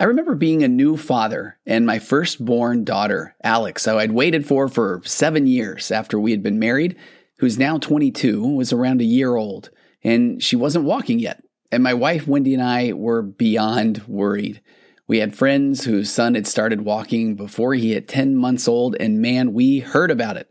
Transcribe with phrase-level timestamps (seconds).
[0.00, 4.66] I remember being a new father and my firstborn daughter, Alex, who I'd waited for
[4.66, 6.96] for seven years after we had been married,
[7.38, 9.68] who's now 22, was around a year old,
[10.02, 11.44] and she wasn't walking yet.
[11.70, 14.62] And my wife, Wendy, and I were beyond worried.
[15.06, 19.20] We had friends whose son had started walking before he hit 10 months old, and
[19.20, 20.50] man, we heard about it.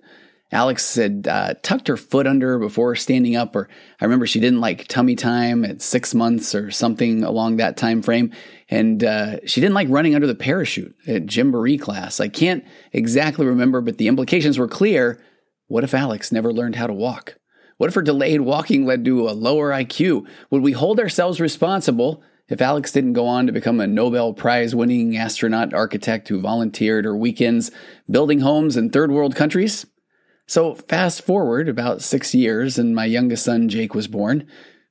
[0.51, 3.69] Alex had uh, tucked her foot under before standing up, or
[4.01, 8.01] I remember she didn't like tummy time at six months or something along that time
[8.01, 8.33] frame,
[8.67, 12.19] and uh, she didn't like running under the parachute at Gymboree class.
[12.19, 15.21] I can't exactly remember, but the implications were clear.
[15.67, 17.35] What if Alex never learned how to walk?
[17.77, 20.25] What if her delayed walking led to a lower IQ?
[20.49, 24.73] Would we hold ourselves responsible if Alex didn't go on to become a Nobel Prize
[24.73, 27.69] winning astronaut architect who volunteered her weekends
[28.09, 29.85] building homes in third world countries?
[30.49, 34.47] So, fast forward about six years, and my youngest son, Jake, was born.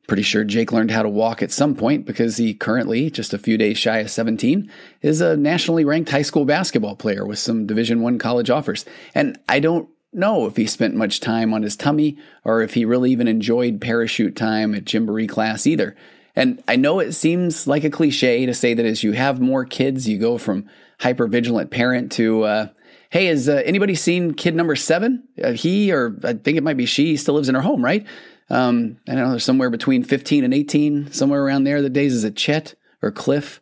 [0.06, 3.38] Pretty sure Jake learned how to walk at some point because he currently, just a
[3.38, 4.70] few days shy of 17,
[5.02, 8.84] is a nationally ranked high school basketball player with some Division One college offers.
[9.16, 12.84] And I don't know if he spent much time on his tummy or if he
[12.84, 15.96] really even enjoyed parachute time at Gymboree class either.
[16.36, 19.64] And I know it seems like a cliche to say that as you have more
[19.64, 20.70] kids, you go from
[21.00, 22.68] hyper vigilant parent to uh,
[23.10, 25.24] Hey, has uh, anybody seen kid number seven?
[25.42, 28.06] Uh, he, or I think it might be she, still lives in her home, right?
[28.50, 31.80] Um, I don't know, somewhere between 15 and 18, somewhere around there.
[31.80, 33.60] The days is it Chet or Cliff?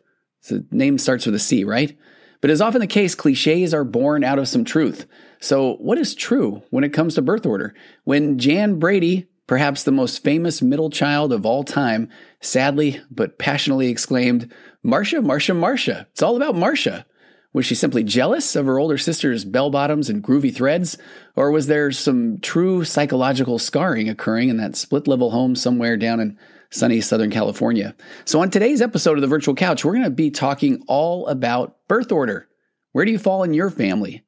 [0.49, 1.97] The name starts with a C, right?
[2.41, 5.07] But as often the case, cliches are born out of some truth.
[5.39, 7.73] So, what is true when it comes to birth order?
[8.03, 12.09] When Jan Brady, perhaps the most famous middle child of all time,
[12.41, 14.51] sadly but passionately exclaimed,
[14.83, 16.07] Marcia, Marcia, Marcia.
[16.11, 17.05] It's all about Marcia.
[17.53, 20.97] Was she simply jealous of her older sister's bell bottoms and groovy threads?
[21.35, 26.19] Or was there some true psychological scarring occurring in that split level home somewhere down
[26.19, 26.37] in
[26.69, 27.95] sunny Southern California?
[28.25, 31.77] So, on today's episode of The Virtual Couch, we're going to be talking all about
[31.87, 32.47] birth order.
[32.91, 34.23] Where do you fall in your family?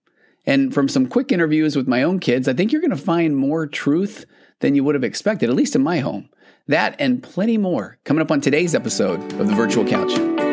[0.45, 3.35] And from some quick interviews with my own kids, I think you're going to find
[3.35, 4.25] more truth
[4.61, 6.29] than you would have expected, at least in my home.
[6.67, 10.48] That and plenty more coming up on today's episode of The Virtual Couch.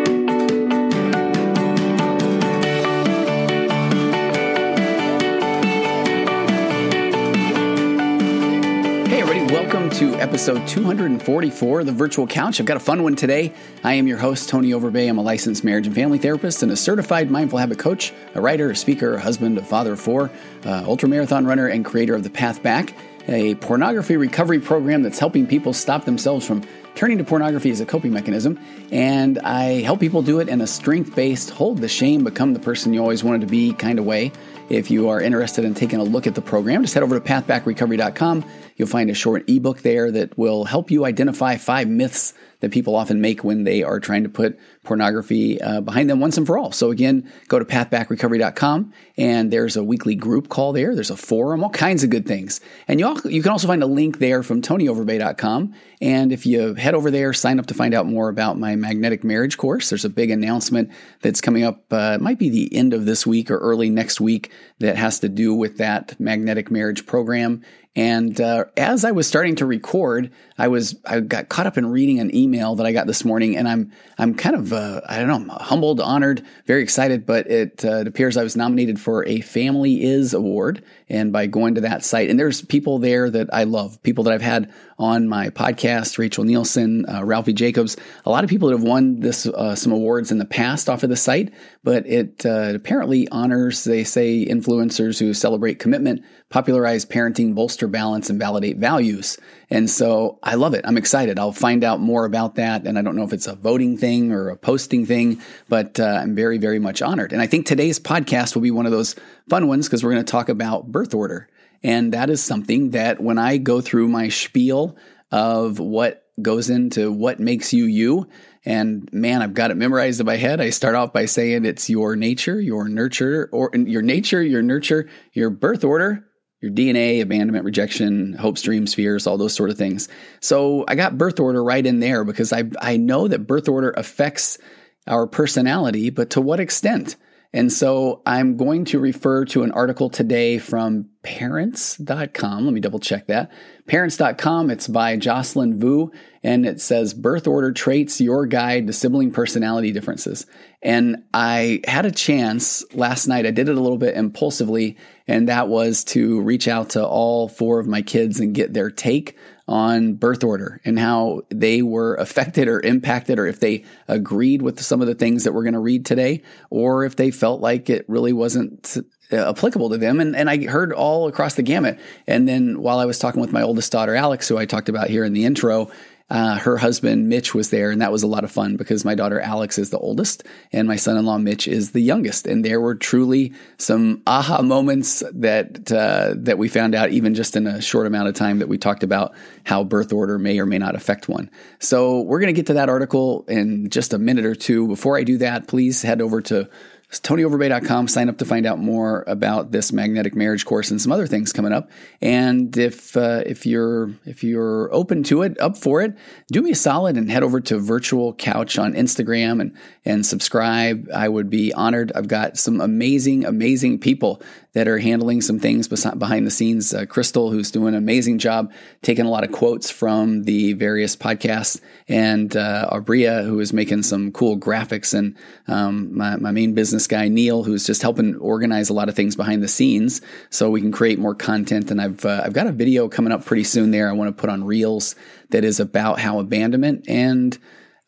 [9.97, 12.61] To episode 244 of the Virtual Couch.
[12.61, 13.55] I've got a fun one today.
[13.83, 15.09] I am your host, Tony Overbay.
[15.09, 18.71] I'm a licensed marriage and family therapist and a certified mindful habit coach, a writer,
[18.71, 20.31] a speaker, a husband, a father of four,
[20.67, 22.93] uh, ultramarathon runner, and creator of The Path Back,
[23.27, 26.63] a pornography recovery program that's helping people stop themselves from
[26.95, 28.61] turning to pornography as a coping mechanism.
[28.93, 32.61] And I help people do it in a strength based, hold the shame, become the
[32.61, 34.31] person you always wanted to be kind of way.
[34.69, 37.25] If you are interested in taking a look at the program, just head over to
[37.25, 38.45] pathbackrecovery.com.
[38.77, 42.97] You'll find a short ebook there that will help you identify five myths that people
[42.97, 46.57] often make when they are trying to put pornography uh, behind them once and for
[46.57, 46.73] all.
[46.73, 50.95] So again, go to pathbackrecovery.com and there's a weekly group call there.
[50.95, 52.61] There's a forum, all kinds of good things.
[52.89, 55.75] And you, all, you can also find a link there from tonyoverbay.com.
[56.01, 59.25] And if you head over there, sign up to find out more about my magnetic
[59.25, 59.91] marriage course.
[59.91, 60.91] There's a big announcement
[61.23, 61.93] that's coming up.
[61.93, 65.21] Uh, it might be the end of this week or early next week that has
[65.21, 67.63] to do with that magnetic marriage program.
[67.97, 71.87] And uh, as I was starting to record, I was I got caught up in
[71.87, 75.19] reading an email that I got this morning, and I'm I'm kind of uh, I
[75.25, 77.25] don't know humbled, honored, very excited.
[77.25, 81.47] But it, uh, it appears I was nominated for a Family Is Award, and by
[81.47, 84.73] going to that site, and there's people there that I love, people that I've had
[84.99, 89.21] on my podcast, Rachel Nielsen, uh, Ralphie Jacobs, a lot of people that have won
[89.21, 91.53] this uh, some awards in the past off of the site.
[91.83, 98.31] But it uh, apparently honors, they say, influencers who celebrate commitment, popularize parenting, bolster balance,
[98.31, 99.39] and validate values.
[99.71, 100.85] And so I love it.
[100.87, 101.39] I'm excited.
[101.39, 102.87] I'll find out more about that.
[102.87, 106.21] And I don't know if it's a voting thing or a posting thing, but uh,
[106.23, 107.33] I'm very, very much honored.
[107.33, 109.17] And I think today's podcast will be one of those
[109.49, 111.49] fun ones because we're going to talk about birth order.
[111.83, 114.97] And that is something that when I go through my spiel
[115.31, 118.29] of what goes into what makes you you,
[118.65, 120.61] and man, I've got it memorized in my head.
[120.61, 125.09] I start off by saying it's your nature, your nurture, or your nature, your nurture,
[125.33, 126.27] your birth order,
[126.61, 130.09] your DNA, abandonment, rejection, hopes, dreams, fears, all those sort of things.
[130.41, 133.91] So I got birth order right in there because I, I know that birth order
[133.97, 134.59] affects
[135.07, 137.17] our personality, but to what extent?
[137.53, 142.65] And so I'm going to refer to an article today from parents.com.
[142.65, 143.51] Let me double check that.
[143.87, 144.71] Parents.com.
[144.71, 146.13] It's by Jocelyn Voo
[146.43, 150.47] and it says birth order traits, your guide to sibling personality differences.
[150.83, 153.47] And I had a chance last night.
[153.47, 154.97] I did it a little bit impulsively
[155.27, 158.91] and that was to reach out to all four of my kids and get their
[158.91, 159.37] take
[159.69, 164.81] on birth order and how they were affected or impacted, or if they agreed with
[164.81, 167.91] some of the things that we're going to read today, or if they felt like
[167.91, 168.97] it really wasn't
[169.33, 170.21] uh, applicable to them.
[170.21, 171.99] And, and I heard all across the gamut.
[172.29, 175.11] And then while I was talking with my oldest daughter, Alex, who I talked about
[175.11, 175.91] here in the intro,
[176.29, 179.15] uh, her husband Mitch was there, and that was a lot of fun because my
[179.15, 180.43] daughter Alex is the oldest,
[180.73, 182.49] and my son-in-law Mitch is the youngest.
[182.49, 187.55] And there were truly some aha moments that uh, that we found out even just
[187.55, 189.35] in a short amount of time that we talked about
[189.65, 191.49] how birth order may or may not affect one.
[191.79, 194.89] So we're going to get to that article in just a minute or two.
[194.89, 196.69] Before I do that, please head over to
[197.13, 198.09] TonyOverbay.com.
[198.09, 201.53] Sign up to find out more about this magnetic marriage course and some other things
[201.53, 201.91] coming up.
[202.21, 206.17] And if uh, if you're if you're open to it, up for it,
[206.49, 209.77] do me a solid and head over to Virtual Couch on Instagram and
[210.07, 211.09] and subscribe.
[211.13, 212.13] I would be honored.
[212.15, 214.41] I've got some amazing amazing people
[214.73, 216.95] that are handling some things behind the scenes.
[216.95, 218.73] Uh, Crystal, who's doing an amazing job,
[219.03, 224.31] taking a lot of quotes from the various podcasts, and uh, who is making some
[224.33, 225.35] cool graphics, and
[225.67, 229.35] um, my, my main business guy, Neil, who's just helping organize a lot of things
[229.35, 230.21] behind the scenes
[230.51, 231.91] so we can create more content.
[231.91, 234.41] And I've, uh, I've got a video coming up pretty soon there I want to
[234.41, 235.17] put on Reels
[235.51, 237.57] that is about how abandonment and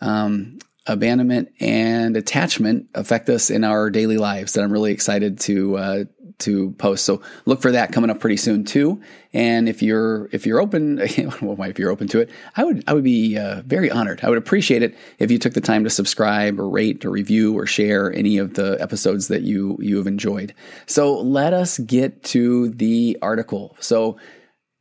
[0.01, 0.59] um,
[0.89, 6.05] abandonment and attachment affect us in our daily lives that I'm really excited to uh,
[6.39, 7.05] to post.
[7.05, 9.01] So look for that coming up pretty soon too.
[9.33, 10.97] And if you're if you're open,
[11.43, 14.21] well, if you're open to it, I would I would be uh, very honored.
[14.23, 17.57] I would appreciate it if you took the time to subscribe or rate or review
[17.57, 20.55] or share any of the episodes that you you have enjoyed.
[20.87, 23.77] So let us get to the article.
[23.81, 24.19] So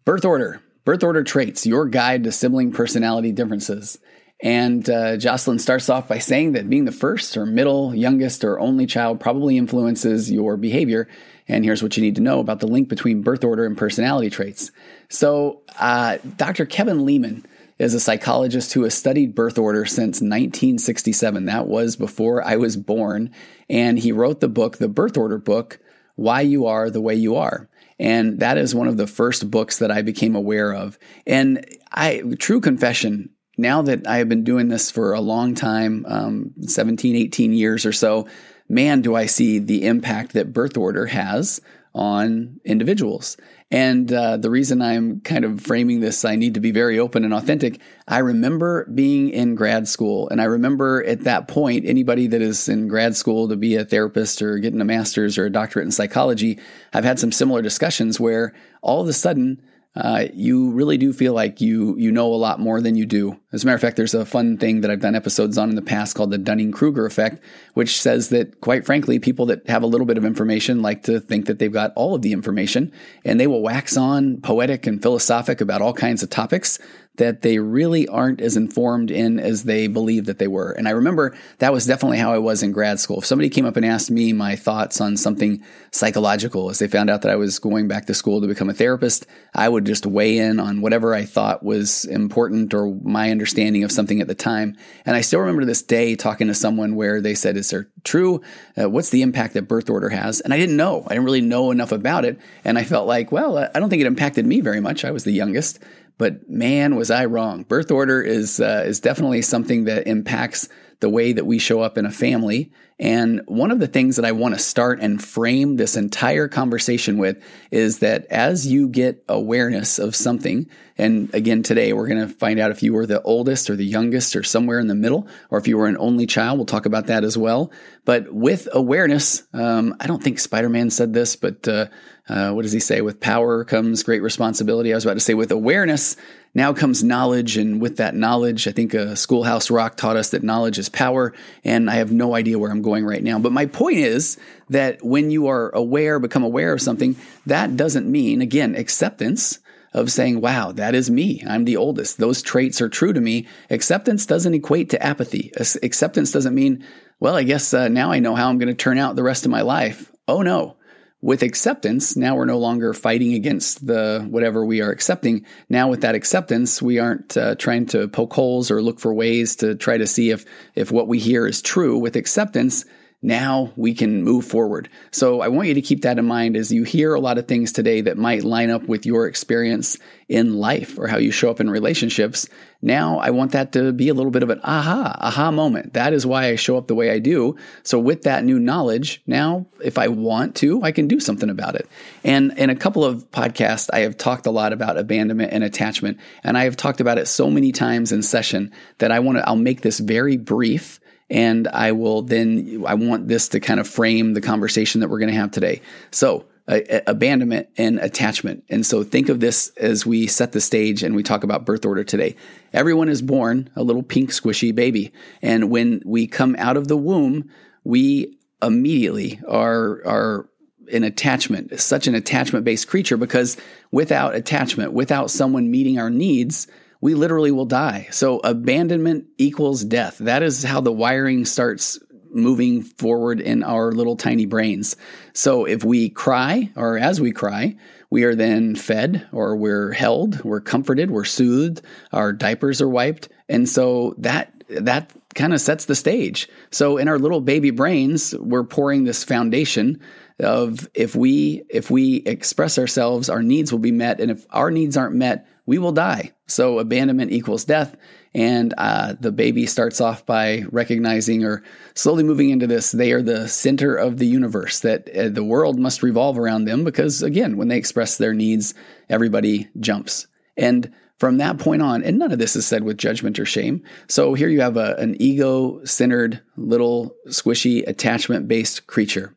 [0.06, 3.98] birth order, birth order traits, your guide to sibling personality differences.
[4.40, 8.60] And uh, Jocelyn starts off by saying that being the first or middle, youngest, or
[8.60, 11.08] only child probably influences your behavior.
[11.48, 14.30] And here's what you need to know about the link between birth order and personality
[14.30, 14.72] traits.
[15.10, 16.66] So, uh, Dr.
[16.66, 17.46] Kevin Leman
[17.80, 21.46] is a psychologist who has studied birth order since 1967.
[21.46, 23.32] That was before I was born.
[23.70, 25.80] And he wrote the book, the birth order book,
[26.16, 27.70] Why You Are the Way You Are.
[28.00, 31.00] And that is one of the first books that I became aware of.
[31.26, 36.06] And I, true confession, now that I have been doing this for a long time,
[36.08, 38.28] um, 17, 18 years or so,
[38.70, 41.62] man, do I see the impact that birth order has
[41.98, 43.38] on individuals.
[43.72, 47.26] And uh, the reason I'm kind of framing this, I need to be very open
[47.26, 47.82] and authentic.
[48.08, 52.70] I remember being in grad school, and I remember at that point, anybody that is
[52.70, 55.92] in grad school to be a therapist or getting a master's or a doctorate in
[55.92, 56.60] psychology,
[56.94, 59.62] I've had some similar discussions where all of a sudden,
[59.98, 63.38] uh, you really do feel like you you know a lot more than you do.
[63.52, 65.76] As a matter of fact, there's a fun thing that I've done episodes on in
[65.76, 69.82] the past called the Dunning Kruger effect, which says that quite frankly, people that have
[69.82, 72.92] a little bit of information like to think that they've got all of the information,
[73.26, 76.78] and they will wax on poetic and philosophic about all kinds of topics
[77.18, 80.72] that they really aren't as informed in as they believe that they were.
[80.72, 83.20] And I remember that was definitely how I was in grad school.
[83.20, 87.10] If somebody came up and asked me my thoughts on something psychological, as they found
[87.10, 90.06] out that I was going back to school to become a therapist, I would just
[90.06, 94.36] weigh in on whatever I thought was important or my understanding of something at the
[94.36, 94.78] time.
[95.06, 98.42] And I still remember this day talking to someone where they said, Is there true?
[98.80, 100.42] Uh, what's the impact that birth order has?
[100.42, 101.04] And I didn't know.
[101.08, 102.40] I didn't really know enough about it.
[102.64, 105.04] And I felt like, well, I don't think it impacted me very much.
[105.04, 105.80] I was the youngest.
[106.18, 107.64] But man, was I wrong.
[107.64, 110.68] Birth order is uh, is definitely something that impacts
[111.00, 112.72] the way that we show up in a family.
[113.00, 117.20] And one of the things that I want to start and frame this entire conversation
[117.20, 120.68] with is that as you get awareness of something,
[120.98, 123.86] and again, today we're going to find out if you were the oldest or the
[123.86, 126.88] youngest or somewhere in the middle, or if you were an only child, we'll talk
[126.88, 127.72] about that as well.
[128.04, 131.86] But with awareness, um, I don't think Spider Man said this, but uh,
[132.28, 133.02] uh, what does he say?
[133.02, 134.92] With power comes great responsibility.
[134.92, 136.18] I was about to say, with awareness,
[136.58, 137.56] now comes knowledge.
[137.56, 141.34] And with that knowledge, I think Schoolhouse Rock taught us that knowledge is power.
[141.64, 143.38] And I have no idea where I'm going right now.
[143.38, 144.38] But my point is
[144.70, 149.60] that when you are aware, become aware of something, that doesn't mean, again, acceptance
[149.94, 151.44] of saying, wow, that is me.
[151.48, 152.18] I'm the oldest.
[152.18, 153.48] Those traits are true to me.
[153.70, 155.52] Acceptance doesn't equate to apathy.
[155.56, 156.84] Acceptance doesn't mean,
[157.20, 159.46] well, I guess uh, now I know how I'm going to turn out the rest
[159.46, 160.12] of my life.
[160.28, 160.77] Oh no.
[161.20, 165.46] With acceptance, now we're no longer fighting against the whatever we are accepting.
[165.68, 169.56] Now, with that acceptance, we aren't uh, trying to poke holes or look for ways
[169.58, 170.46] to try to see if
[170.76, 171.98] if what we hear is true.
[171.98, 172.86] With acceptance,
[173.22, 174.90] now we can move forward.
[175.10, 177.48] So I want you to keep that in mind as you hear a lot of
[177.48, 179.98] things today that might line up with your experience
[180.30, 182.48] in life or how you show up in relationships.
[182.80, 185.94] Now I want that to be a little bit of an aha, aha moment.
[185.94, 187.56] That is why I show up the way I do.
[187.82, 191.74] So with that new knowledge, now if I want to, I can do something about
[191.74, 191.90] it.
[192.24, 196.20] And in a couple of podcasts, I have talked a lot about abandonment and attachment.
[196.44, 199.48] And I have talked about it so many times in session that I want to,
[199.48, 203.88] I'll make this very brief and I will then, I want this to kind of
[203.88, 205.82] frame the conversation that we're going to have today.
[206.12, 208.64] So, abandonment and attachment.
[208.70, 211.86] And so think of this as we set the stage and we talk about birth
[211.86, 212.36] order today.
[212.74, 215.14] Everyone is born a little pink squishy baby.
[215.42, 217.50] And when we come out of the womb,
[217.86, 220.50] we immediately are, are
[220.92, 223.56] an attachment, such an attachment based creature because
[223.92, 226.68] without attachment, without someone meeting our needs,
[227.02, 228.08] we literally will die.
[228.12, 230.18] So abandonment equals death.
[230.20, 232.00] That is how the wiring starts
[232.32, 234.96] moving forward in our little tiny brains.
[235.34, 237.76] So if we cry, or as we cry,
[238.10, 243.30] we are then fed or we're held, we're comforted, we're soothed, our diapers are wiped.
[243.50, 246.50] And so that that kind of sets the stage.
[246.72, 250.02] So in our little baby brains, we're pouring this foundation
[250.40, 254.72] of if we if we express ourselves, our needs will be met and if our
[254.72, 256.32] needs aren't met, we will die.
[256.48, 257.96] So abandonment equals death.
[258.34, 262.92] And uh, the baby starts off by recognizing or slowly moving into this.
[262.92, 266.84] They are the center of the universe, that uh, the world must revolve around them
[266.84, 268.74] because, again, when they express their needs,
[269.10, 270.28] everybody jumps.
[270.56, 273.84] And from that point on, and none of this is said with judgment or shame.
[274.08, 279.36] So here you have a, an ego centered, little squishy, attachment based creature.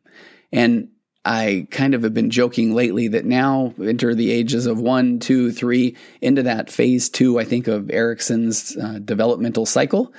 [0.51, 0.89] And
[1.23, 5.51] I kind of have been joking lately that now enter the ages of one, two,
[5.51, 10.13] three, into that phase two, I think, of Erikson's uh, developmental cycle.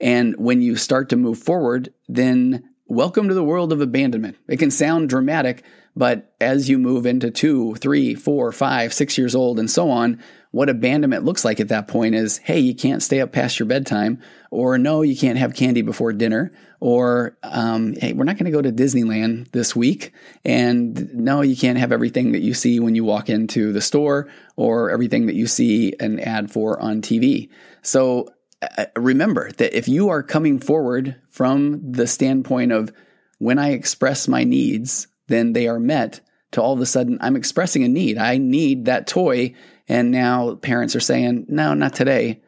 [0.00, 4.36] And when you start to move forward, then welcome to the world of abandonment.
[4.48, 5.62] It can sound dramatic,
[5.94, 10.22] but as you move into two, three, four, five, six years old, and so on,
[10.50, 13.66] what abandonment looks like at that point is hey, you can't stay up past your
[13.66, 18.46] bedtime, or no, you can't have candy before dinner, or um, hey, we're not going
[18.46, 20.12] to go to Disneyland this week,
[20.44, 24.28] and no, you can't have everything that you see when you walk into the store,
[24.56, 27.50] or everything that you see an ad for on TV.
[27.82, 28.28] So
[28.76, 32.90] uh, remember that if you are coming forward from the standpoint of
[33.38, 36.20] when I express my needs, then they are met
[36.52, 38.18] to all of a sudden I'm expressing a need.
[38.18, 39.54] I need that toy.
[39.88, 42.42] And now parents are saying, no, not today.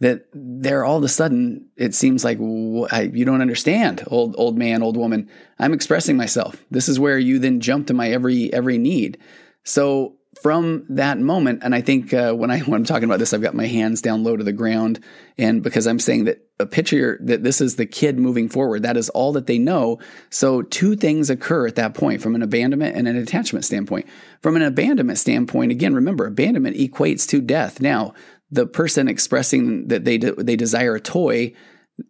[0.00, 4.82] That they're all of a sudden, it seems like you don't understand, old old man,
[4.82, 5.30] old woman.
[5.58, 6.62] I'm expressing myself.
[6.70, 9.18] This is where you then jump to my every every need.
[9.62, 13.32] So from that moment, and I think uh, when I when I'm talking about this,
[13.32, 15.02] I've got my hands down low to the ground,
[15.38, 18.98] and because I'm saying that a picture that this is the kid moving forward, that
[18.98, 20.00] is all that they know.
[20.28, 24.06] So two things occur at that point from an abandonment and an attachment standpoint.
[24.42, 27.80] From an abandonment standpoint, again, remember abandonment equates to death.
[27.80, 28.12] Now,
[28.50, 31.54] the person expressing that they de- they desire a toy,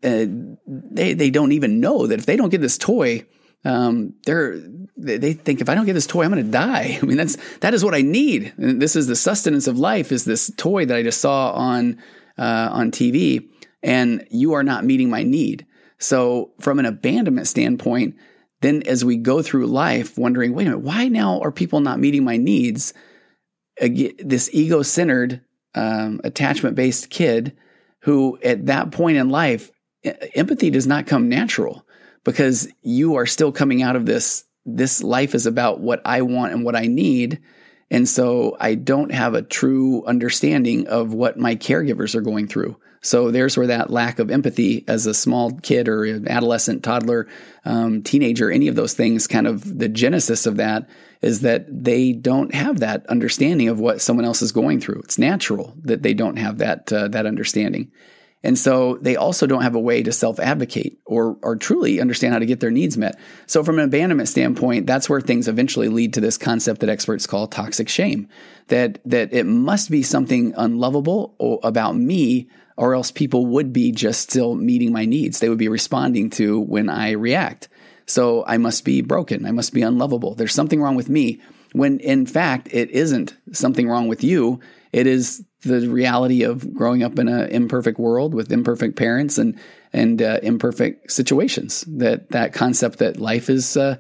[0.03, 0.27] uh,
[0.67, 3.25] they they don't even know that if they don't get this toy
[3.65, 4.61] um, they're
[4.97, 6.99] they think if I don't get this toy, I'm going to die.
[7.03, 8.53] I mean, that's that is what I need.
[8.57, 10.13] And this is the sustenance of life.
[10.13, 11.99] Is this toy that I just saw on
[12.39, 13.49] uh, on TV,
[13.83, 15.67] and you are not meeting my need.
[15.99, 18.17] So, from an abandonment standpoint,
[18.61, 22.01] then as we go through life, wondering, wait a minute, why now are people not
[22.01, 22.93] meeting my needs?
[23.79, 25.41] This ego centered,
[25.75, 27.57] um, attachment based kid
[28.01, 29.71] who, at that point in life,
[30.35, 31.84] empathy does not come natural
[32.25, 34.45] because you are still coming out of this.
[34.67, 37.41] This life is about what I want and what I need.
[37.91, 42.77] And so I don't have a true understanding of what my caregivers are going through.
[43.03, 47.29] So there's where that lack of empathy as a small kid or an adolescent, toddler,
[47.67, 50.89] um, teenager, any of those things, kind of the genesis of that
[51.21, 55.01] is that they don't have that understanding of what someone else is going through.
[55.05, 57.93] It's natural that they don't have that uh, that understanding.
[58.45, 62.35] And so they also don't have a way to self advocate or, or truly understand
[62.35, 63.19] how to get their needs met.
[63.47, 67.27] So, from an abandonment standpoint, that's where things eventually lead to this concept that experts
[67.27, 68.29] call toxic shame
[68.69, 74.21] that, that it must be something unlovable about me, or else people would be just
[74.21, 75.41] still meeting my needs.
[75.41, 77.69] They would be responding to when I react.
[78.05, 79.47] So, I must be broken.
[79.47, 80.35] I must be unlovable.
[80.35, 81.41] There's something wrong with me
[81.73, 84.61] when in fact it isn't something wrong with you.
[84.93, 89.59] It is the reality of growing up in an imperfect world with imperfect parents and
[89.93, 91.85] and uh, imperfect situations.
[91.89, 93.97] That that concept that life is uh,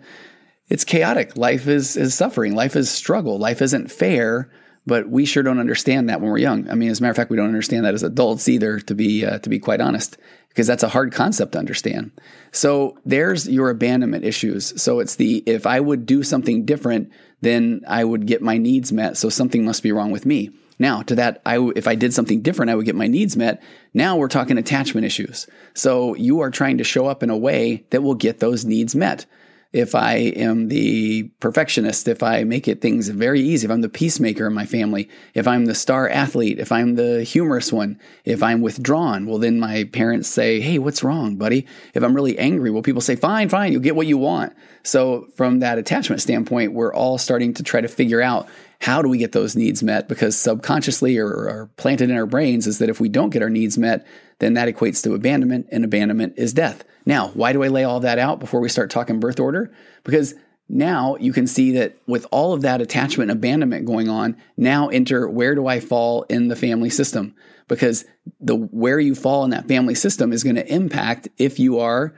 [0.68, 1.36] it's chaotic.
[1.36, 2.54] Life is is suffering.
[2.54, 3.38] Life is struggle.
[3.38, 4.50] Life isn't fair.
[4.86, 6.68] But we sure don't understand that when we're young.
[6.68, 8.78] I mean, as a matter of fact, we don't understand that as adults either.
[8.80, 10.18] To be uh, to be quite honest,
[10.50, 12.12] because that's a hard concept to understand.
[12.52, 14.80] So there's your abandonment issues.
[14.80, 18.92] So it's the if I would do something different, then I would get my needs
[18.92, 19.16] met.
[19.16, 20.50] So something must be wrong with me.
[20.78, 23.62] Now, to that, I, if I did something different, I would get my needs met.
[23.92, 25.46] Now we're talking attachment issues.
[25.74, 28.94] So you are trying to show up in a way that will get those needs
[28.94, 29.26] met
[29.74, 33.88] if I am the perfectionist, if I make it things very easy, if I'm the
[33.88, 38.40] peacemaker in my family, if I'm the star athlete, if I'm the humorous one, if
[38.40, 41.66] I'm withdrawn, well, then my parents say, Hey, what's wrong, buddy?
[41.92, 44.54] If I'm really angry, well, people say, Fine, fine, you'll get what you want.
[44.84, 48.48] So, from that attachment standpoint, we're all starting to try to figure out
[48.84, 50.08] how do we get those needs met?
[50.08, 53.48] Because subconsciously or, or planted in our brains is that if we don't get our
[53.48, 54.06] needs met,
[54.40, 56.84] then that equates to abandonment, and abandonment is death.
[57.06, 59.72] Now, why do I lay all that out before we start talking birth order?
[60.02, 60.34] Because
[60.68, 64.88] now you can see that with all of that attachment and abandonment going on, now
[64.88, 67.34] enter where do I fall in the family system?
[67.68, 68.04] Because
[68.38, 72.14] the where you fall in that family system is going to impact if you are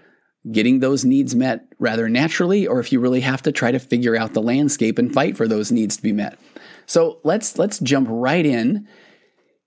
[0.50, 4.16] getting those needs met rather naturally or if you really have to try to figure
[4.16, 6.38] out the landscape and fight for those needs to be met.
[6.86, 8.88] So let's let's jump right in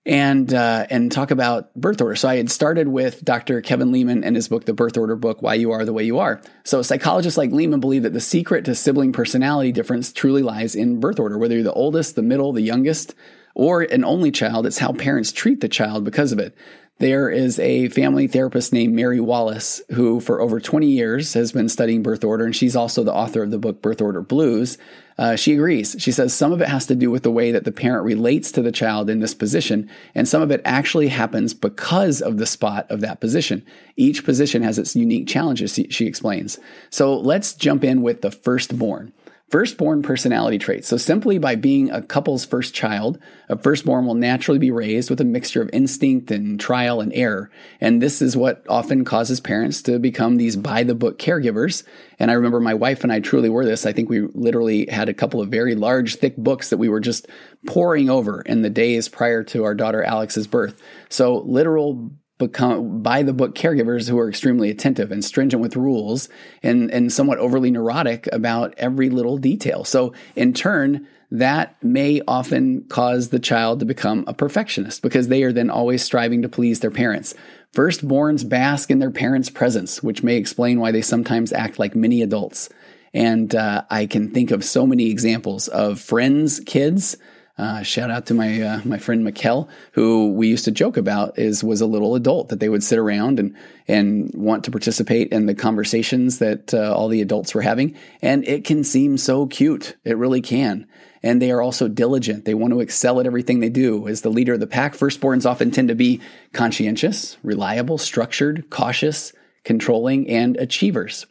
[0.06, 2.16] and uh, and talk about birth order.
[2.16, 3.60] So I had started with Dr.
[3.60, 6.18] Kevin Leman and his book, The Birth Order Book: Why You Are the Way You
[6.18, 6.40] Are.
[6.64, 11.00] So psychologists like Leman believe that the secret to sibling personality difference truly lies in
[11.00, 11.38] birth order.
[11.38, 13.14] Whether you're the oldest, the middle, the youngest,
[13.54, 16.56] or an only child, it's how parents treat the child because of it.
[17.00, 21.70] There is a family therapist named Mary Wallace who, for over 20 years, has been
[21.70, 24.76] studying birth order, and she's also the author of the book Birth Order Blues.
[25.20, 25.96] Uh, she agrees.
[25.98, 28.50] She says some of it has to do with the way that the parent relates
[28.52, 32.46] to the child in this position, and some of it actually happens because of the
[32.46, 33.62] spot of that position.
[33.96, 36.58] Each position has its unique challenges, she explains.
[36.88, 39.12] So let's jump in with the firstborn.
[39.50, 40.86] Firstborn personality traits.
[40.86, 45.20] So, simply by being a couple's first child, a firstborn will naturally be raised with
[45.20, 47.50] a mixture of instinct and trial and error.
[47.80, 51.82] And this is what often causes parents to become these by the book caregivers.
[52.20, 53.86] And I remember my wife and I truly were this.
[53.86, 57.00] I think we literally had a couple of very large, thick books that we were
[57.00, 57.26] just
[57.66, 60.80] pouring over in the days prior to our daughter Alex's birth.
[61.08, 66.28] So, literal become by the book caregivers who are extremely attentive and stringent with rules
[66.64, 69.84] and, and somewhat overly neurotic about every little detail.
[69.84, 75.44] So in turn, that may often cause the child to become a perfectionist because they
[75.44, 77.34] are then always striving to please their parents.
[77.72, 82.20] Firstborns bask in their parents' presence, which may explain why they sometimes act like mini
[82.20, 82.68] adults.
[83.14, 87.16] And uh, I can think of so many examples of friends' kids
[87.60, 91.38] uh, shout out to my uh, my friend Mikkel, who we used to joke about
[91.38, 93.54] is was a little adult that they would sit around and
[93.86, 98.48] and want to participate in the conversations that uh, all the adults were having, and
[98.48, 99.94] it can seem so cute.
[100.04, 100.86] It really can.
[101.22, 102.46] And they are also diligent.
[102.46, 104.08] They want to excel at everything they do.
[104.08, 106.22] As the leader of the pack, firstborns often tend to be
[106.54, 111.26] conscientious, reliable, structured, cautious, controlling, and achievers.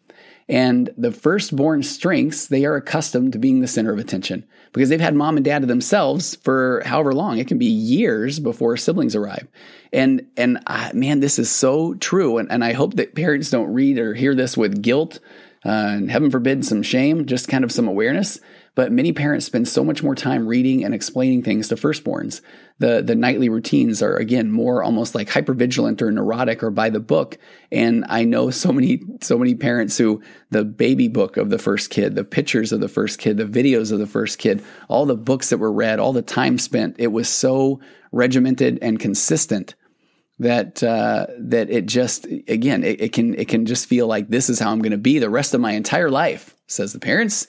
[0.50, 5.00] And the firstborn strengths, they are accustomed to being the center of attention because they've
[5.00, 7.38] had mom and dad to themselves for however long.
[7.38, 9.48] It can be years before siblings arrive.
[9.94, 10.60] And, and
[10.94, 12.40] man, this is so true.
[12.40, 15.20] And, and I hope that parents don't read or hear this with guilt
[15.66, 18.40] uh, and heaven forbid some shame, just kind of some awareness.
[18.80, 22.40] But many parents spend so much more time reading and explaining things to firstborns.
[22.78, 27.02] The the nightly routines are again more almost like hypervigilant or neurotic or by the
[27.02, 27.38] book.
[27.74, 31.90] And I know so many so many parents who the baby book of the first
[31.90, 35.18] kid, the pictures of the first kid, the videos of the first kid, all the
[35.18, 37.82] books that were read, all the time spent, it was so
[38.14, 39.76] regimented and consistent
[40.40, 44.50] that uh, that it just again it, it, can it can just feel like this
[44.50, 47.46] is how I'm going to be the rest of my entire life, says the parents.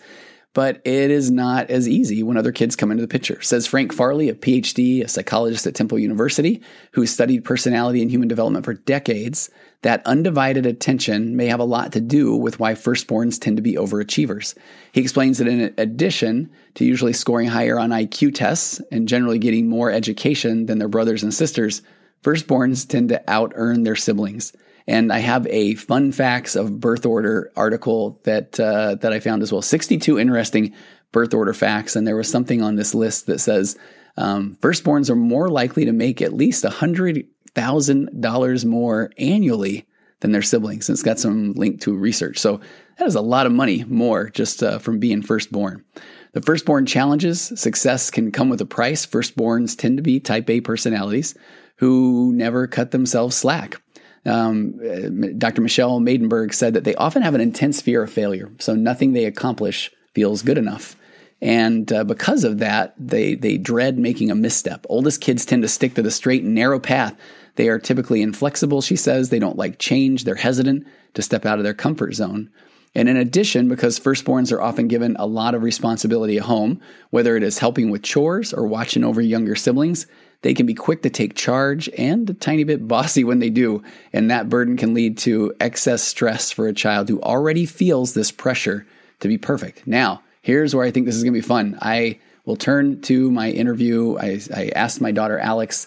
[0.53, 3.93] But it is not as easy when other kids come into the picture, says Frank
[3.93, 6.61] Farley, a PhD, a psychologist at Temple University,
[6.93, 9.49] who studied personality and human development for decades.
[9.83, 13.75] That undivided attention may have a lot to do with why firstborns tend to be
[13.75, 14.57] overachievers.
[14.93, 19.69] He explains that in addition to usually scoring higher on IQ tests and generally getting
[19.69, 21.83] more education than their brothers and sisters,
[22.23, 24.53] Firstborns tend to out earn their siblings.
[24.90, 29.40] And I have a fun facts of birth order article that uh, that I found
[29.40, 29.62] as well.
[29.62, 30.74] 62 interesting
[31.12, 33.79] birth order facts, and there was something on this list that says
[34.16, 37.24] um, firstborns are more likely to make at least hundred
[37.55, 39.87] thousand dollars more annually
[40.18, 40.88] than their siblings.
[40.88, 42.61] And it's got some link to research, so
[42.98, 45.85] that is a lot of money more just uh, from being firstborn.
[46.33, 49.07] The firstborn challenges success can come with a price.
[49.07, 51.37] Firstborns tend to be type A personalities
[51.76, 53.81] who never cut themselves slack.
[54.26, 55.62] Um, Dr.
[55.62, 59.24] Michelle Maidenberg said that they often have an intense fear of failure, so nothing they
[59.24, 60.96] accomplish feels good enough.
[61.42, 64.85] And uh, because of that, they they dread making a misstep.
[64.90, 67.16] Oldest kids tend to stick to the straight and narrow path.
[67.56, 69.30] They are typically inflexible, she says.
[69.30, 70.24] They don't like change.
[70.24, 72.50] They're hesitant to step out of their comfort zone.
[72.94, 76.80] And in addition, because firstborns are often given a lot of responsibility at home,
[77.11, 80.06] whether it is helping with chores or watching over younger siblings,
[80.42, 83.83] they can be quick to take charge and a tiny bit bossy when they do.
[84.12, 88.31] And that burden can lead to excess stress for a child who already feels this
[88.31, 88.87] pressure
[89.20, 89.87] to be perfect.
[89.87, 91.79] Now, here's where I think this is going to be fun.
[91.83, 94.16] I will turn to my interview.
[94.16, 95.87] I, I asked my daughter Alex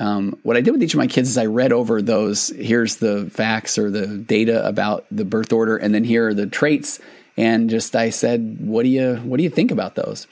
[0.00, 2.48] um, what I did with each of my kids is I read over those.
[2.48, 6.46] Here's the facts or the data about the birth order, and then here are the
[6.46, 7.00] traits.
[7.36, 10.26] And just I said, what do you what do you think about those?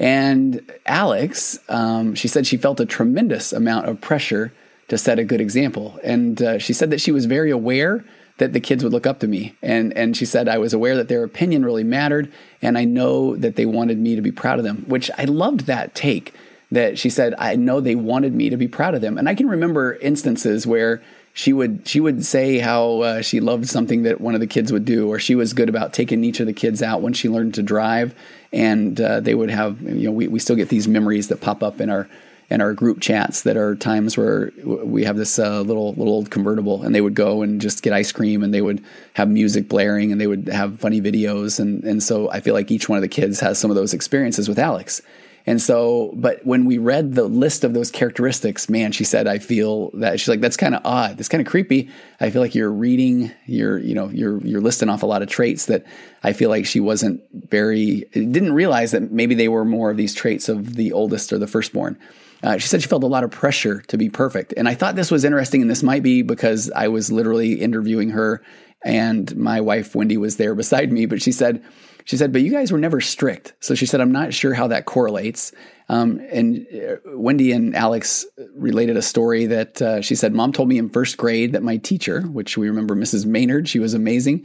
[0.00, 4.50] And Alex, um, she said she felt a tremendous amount of pressure
[4.88, 8.04] to set a good example, and uh, she said that she was very aware
[8.38, 10.96] that the kids would look up to me, and and she said I was aware
[10.96, 12.32] that their opinion really mattered,
[12.62, 15.66] and I know that they wanted me to be proud of them, which I loved
[15.66, 16.34] that take
[16.72, 19.18] that she said, I know they wanted me to be proud of them.
[19.18, 21.02] And I can remember instances where
[21.32, 24.72] she would she would say how uh, she loved something that one of the kids
[24.72, 27.28] would do, or she was good about taking each of the kids out when she
[27.28, 28.14] learned to drive,
[28.52, 31.62] and uh, they would have you know we, we still get these memories that pop
[31.62, 32.08] up in our
[32.50, 36.30] in our group chats that are times where we have this uh, little little old
[36.32, 38.82] convertible, and they would go and just get ice cream, and they would
[39.14, 42.72] have music blaring, and they would have funny videos, and and so I feel like
[42.72, 45.00] each one of the kids has some of those experiences with Alex,
[45.46, 49.38] and so, but when we read the list of those characteristics, man, she said, I
[49.38, 51.16] feel that she's like, that's kind of odd.
[51.16, 51.90] That's kind of creepy.
[52.20, 55.28] I feel like you're reading, you're, you know, you're, you're listing off a lot of
[55.28, 55.84] traits that
[56.22, 60.14] I feel like she wasn't very, didn't realize that maybe they were more of these
[60.14, 61.98] traits of the oldest or the firstborn.
[62.42, 64.54] Uh, she said she felt a lot of pressure to be perfect.
[64.56, 65.62] And I thought this was interesting.
[65.62, 68.42] And this might be because I was literally interviewing her
[68.82, 71.06] and my wife, Wendy, was there beside me.
[71.06, 71.62] But she said,
[72.10, 73.52] she said, but you guys were never strict.
[73.60, 75.52] So she said, I'm not sure how that correlates.
[75.88, 80.68] Um, and uh, Wendy and Alex related a story that uh, she said, Mom told
[80.68, 83.26] me in first grade that my teacher, which we remember Mrs.
[83.26, 84.44] Maynard, she was amazing,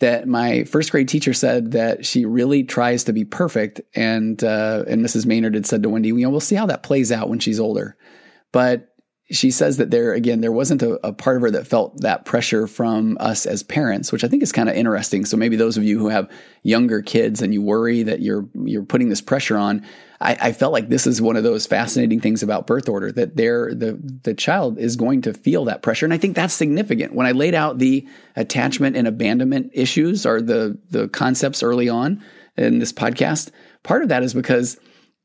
[0.00, 3.80] that my first grade teacher said that she really tries to be perfect.
[3.94, 5.24] And, uh, and Mrs.
[5.24, 7.60] Maynard had said to Wendy, you know, we'll see how that plays out when she's
[7.60, 7.96] older.
[8.50, 8.92] But
[9.30, 12.26] she says that there again there wasn't a, a, part of her that felt that
[12.26, 15.24] pressure from us as parents which i think is kind of interesting.
[15.24, 16.30] So maybe those of you who have
[16.62, 19.84] younger kids and you worry that you're you're putting this pressure on
[20.20, 23.36] i, I felt like this is one of those fascinating things about birth order that
[23.36, 26.04] there the the child is going to feel that pressure.
[26.04, 27.14] And i think that's significant.
[27.14, 28.06] When i laid out the
[28.36, 32.22] attachment and abandonment issues or the the concepts early on
[32.56, 33.50] in this podcast
[33.82, 34.78] part of that is because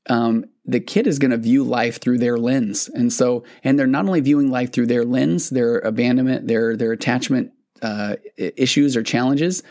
[0.09, 2.89] um, the kid is going to view life through their lens.
[2.89, 6.91] And so, and they're not only viewing life through their lens, their abandonment, their, their
[6.91, 7.51] attachment
[7.81, 9.63] uh, issues or challenges,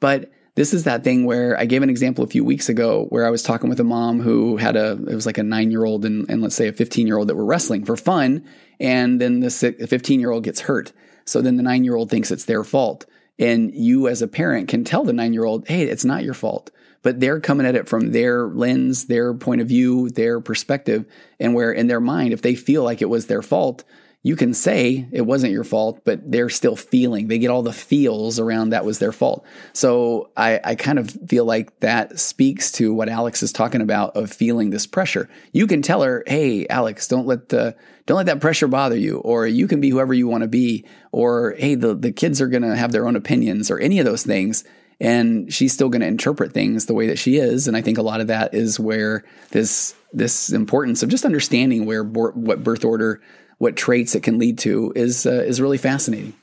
[0.00, 3.26] but this is that thing where I gave an example a few weeks ago where
[3.26, 5.84] I was talking with a mom who had a, it was like a nine year
[5.84, 8.44] old and, and let's say a 15 year old that were wrestling for fun.
[8.78, 10.92] And then the 15 year old gets hurt.
[11.24, 13.06] So then the nine year old thinks it's their fault.
[13.36, 16.34] And you as a parent can tell the nine year old, hey, it's not your
[16.34, 16.70] fault
[17.04, 21.04] but they're coming at it from their lens, their point of view, their perspective,
[21.38, 23.84] and where in their mind, if they feel like it was their fault,
[24.22, 27.28] you can say it wasn't your fault, but they're still feeling.
[27.28, 29.44] They get all the feels around that was their fault.
[29.74, 34.16] So I, I kind of feel like that speaks to what Alex is talking about
[34.16, 35.28] of feeling this pressure.
[35.52, 39.18] You can tell her, "Hey, Alex, don't let the don't let that pressure bother you,"
[39.18, 42.48] or you can be whoever you want to be, or "Hey, the the kids are
[42.48, 44.64] going to have their own opinions," or any of those things
[45.00, 47.68] and she's still going to interpret things the way that she is.
[47.68, 51.86] And i think a lot of that is where this this importance of just understanding
[51.86, 53.20] where what birth order
[53.58, 56.34] what traits it can lead to is uh, is really fascinating.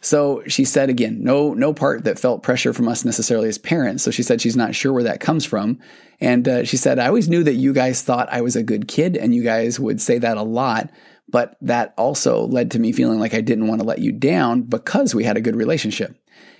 [0.00, 4.02] So she said again no no part that felt pressure from us necessarily as parents.
[4.02, 5.78] So she said she's not sure where that comes from.
[6.20, 8.88] And uh, she said i always knew that you guys thought i was a good
[8.88, 10.90] kid and you guys would say that a lot
[11.28, 14.62] but that also led to me feeling like i didn't want to let you down
[14.62, 16.16] because we had a good relationship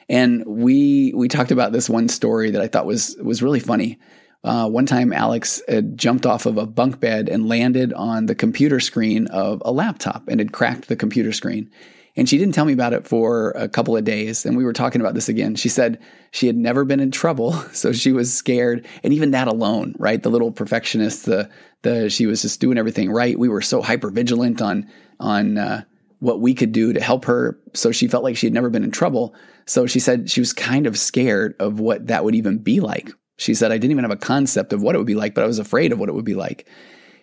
[0.09, 3.99] and we we talked about this one story that I thought was was really funny.
[4.43, 8.35] Uh, one time, Alex had jumped off of a bunk bed and landed on the
[8.35, 11.71] computer screen of a laptop and had cracked the computer screen.
[12.17, 14.47] And she didn't tell me about it for a couple of days.
[14.47, 15.57] And we were talking about this again.
[15.57, 16.01] She said
[16.31, 18.87] she had never been in trouble, so she was scared.
[19.03, 20.23] And even that alone, right?
[20.23, 21.51] The little perfectionist, the
[21.83, 23.39] the she was just doing everything right.
[23.39, 24.89] We were so hyper vigilant on
[25.21, 25.83] on uh,
[26.21, 28.85] what we could do to help her, so she felt like she had never been
[28.85, 29.35] in trouble.
[29.67, 33.11] So she said she was kind of scared of what that would even be like.
[33.37, 35.43] She said, I didn't even have a concept of what it would be like, but
[35.43, 36.67] I was afraid of what it would be like.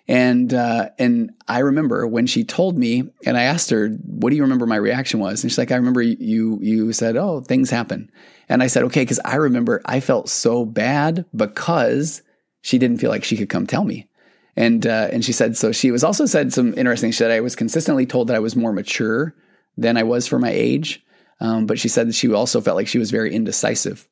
[0.07, 4.35] And uh, and I remember when she told me, and I asked her, "What do
[4.35, 7.69] you remember?" My reaction was, and she's like, "I remember you you said, oh, things
[7.69, 8.11] happen,"
[8.49, 12.23] and I said, "Okay," because I remember I felt so bad because
[12.61, 14.07] she didn't feel like she could come tell me,
[14.55, 15.71] And uh, and she said so.
[15.71, 17.11] She was also said some interesting.
[17.11, 19.35] She said I was consistently told that I was more mature
[19.77, 21.05] than I was for my age.
[21.39, 24.07] Um, but she said that she also felt like she was very indecisive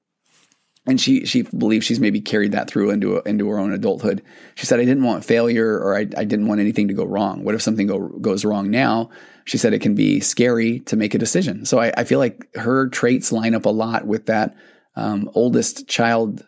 [0.88, 4.24] and she she believes she's maybe carried that through into into her own adulthood.
[4.56, 7.44] She said, "I didn't want failure, or I, I didn't want anything to go wrong.
[7.44, 9.10] What if something go, goes wrong now?"
[9.46, 11.66] She said it can be scary to make a decision.
[11.66, 14.56] So I, I feel like her traits line up a lot with that
[14.96, 16.46] um, oldest child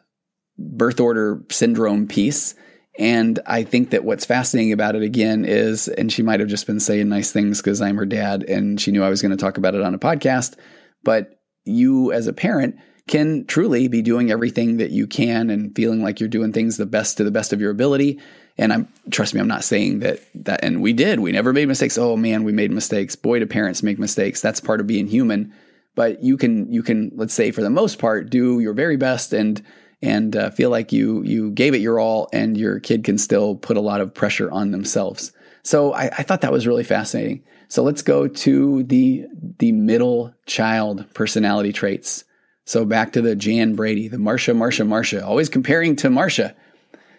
[0.58, 2.56] birth order syndrome piece.
[3.00, 6.68] And I think that what's fascinating about it again is, and she might have just
[6.68, 9.38] been saying nice things because I'm her dad, and she knew I was going to
[9.38, 10.56] talk about it on a podcast.
[11.04, 12.76] But you, as a parent
[13.08, 16.86] can truly be doing everything that you can and feeling like you're doing things the
[16.86, 18.20] best to the best of your ability.
[18.58, 21.20] And I'm trust me, I'm not saying that that and we did.
[21.20, 21.98] We never made mistakes.
[21.98, 23.16] Oh man, we made mistakes.
[23.16, 24.42] Boy, do parents make mistakes.
[24.42, 25.54] That's part of being human.
[25.96, 29.34] But you can you can let's say for the most part do your very best
[29.34, 29.62] and
[30.02, 33.56] and uh, feel like you you gave it your all, and your kid can still
[33.56, 35.32] put a lot of pressure on themselves.
[35.64, 37.44] So I, I thought that was really fascinating.
[37.68, 39.26] So let's go to the
[39.60, 42.24] the middle child personality traits.
[42.72, 46.56] So back to the Jan Brady, the Marcia, Marcia, Marcia, always comparing to Marcia.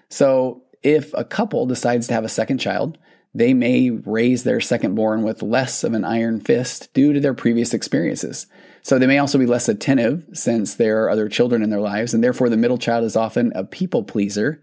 [0.08, 2.96] So if a couple decides to have a second child,
[3.34, 7.34] they may raise their second born with less of an iron fist due to their
[7.34, 8.46] previous experiences.
[8.80, 12.14] So they may also be less attentive since there are other children in their lives,
[12.14, 14.58] and therefore the middle child is often a people pleaser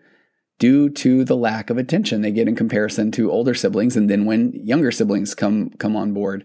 [0.58, 4.26] due to the lack of attention they get in comparison to older siblings and then
[4.26, 6.44] when younger siblings come come on board.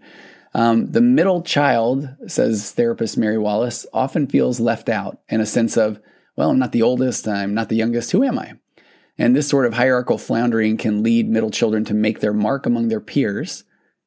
[0.55, 5.77] Um, the middle child, says therapist Mary Wallace, often feels left out in a sense
[5.77, 6.01] of,
[6.37, 8.55] well, I'm not the oldest, I'm not the youngest, who am I?
[9.19, 12.89] And this sort of hierarchical floundering can lead middle children to make their mark among
[12.89, 13.65] their peers,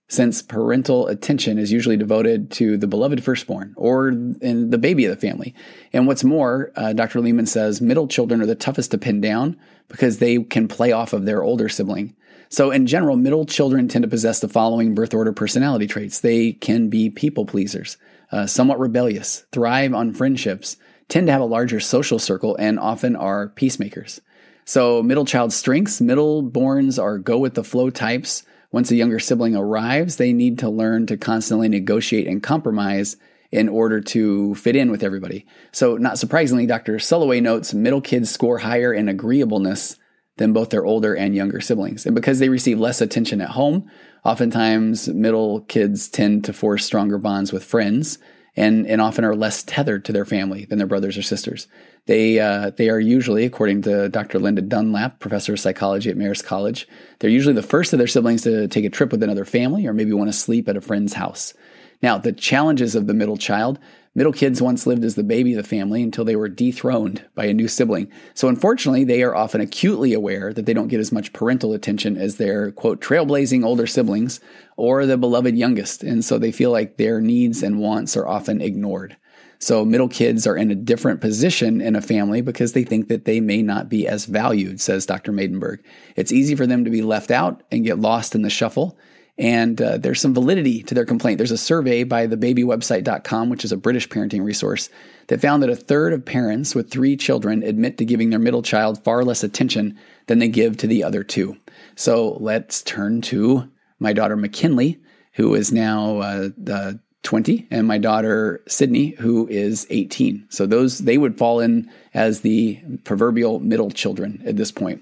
[0.10, 5.28] since parental attention is usually devoted to the beloved firstborn or the baby of the
[5.28, 5.54] family.
[5.92, 7.20] And what's more, uh, Dr.
[7.20, 9.58] Leman says middle children are the toughest to pin down
[9.90, 12.16] because they can play off of their older sibling.
[12.50, 16.20] So, in general, middle children tend to possess the following birth order personality traits.
[16.20, 17.98] They can be people pleasers,
[18.32, 20.78] uh, somewhat rebellious, thrive on friendships,
[21.10, 24.22] tend to have a larger social circle, and often are peacemakers.
[24.64, 28.44] So, middle child strengths, middle borns are go with the flow types.
[28.72, 33.18] Once a younger sibling arrives, they need to learn to constantly negotiate and compromise
[33.52, 35.46] in order to fit in with everybody.
[35.72, 36.96] So, not surprisingly, Dr.
[36.96, 39.98] Sulloway notes middle kids score higher in agreeableness
[40.38, 42.06] than both their older and younger siblings.
[42.06, 43.90] And because they receive less attention at home,
[44.24, 48.20] oftentimes middle kids tend to force stronger bonds with friends
[48.56, 51.68] and, and often are less tethered to their family than their brothers or sisters.
[52.08, 54.40] They, uh, they are usually, according to Dr.
[54.40, 56.88] Linda Dunlap, professor of psychology at Marist College,
[57.20, 59.94] they're usually the first of their siblings to take a trip with another family or
[59.94, 61.54] maybe want to sleep at a friend's house.
[62.02, 63.80] Now, the challenges of the middle child
[64.18, 67.46] Middle kids once lived as the baby of the family until they were dethroned by
[67.46, 68.12] a new sibling.
[68.34, 72.18] So unfortunately, they are often acutely aware that they don't get as much parental attention
[72.18, 74.40] as their quote trailblazing older siblings
[74.76, 76.02] or the beloved youngest.
[76.02, 79.16] And so they feel like their needs and wants are often ignored.
[79.60, 83.26] So middle kids are in a different position in a family because they think that
[83.26, 85.32] they may not be as valued, says Dr.
[85.32, 85.84] Maidenberg.
[86.16, 88.98] It's easy for them to be left out and get lost in the shuffle.
[89.40, 91.38] And uh, there's some validity to their complaint.
[91.38, 94.90] There's a survey by thebabywebsite.com, which is a British parenting resource,
[95.28, 98.64] that found that a third of parents with three children admit to giving their middle
[98.64, 101.56] child far less attention than they give to the other two.
[101.96, 103.70] So let's turn to
[104.00, 105.00] my daughter McKinley,
[105.34, 110.48] who is now uh, uh, 20, and my daughter Sydney, who is 18.
[110.50, 115.02] So those they would fall in as the proverbial middle children at this point.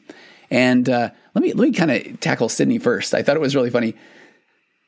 [0.49, 3.13] And uh, let me let me kind of tackle Sydney first.
[3.13, 3.95] I thought it was really funny.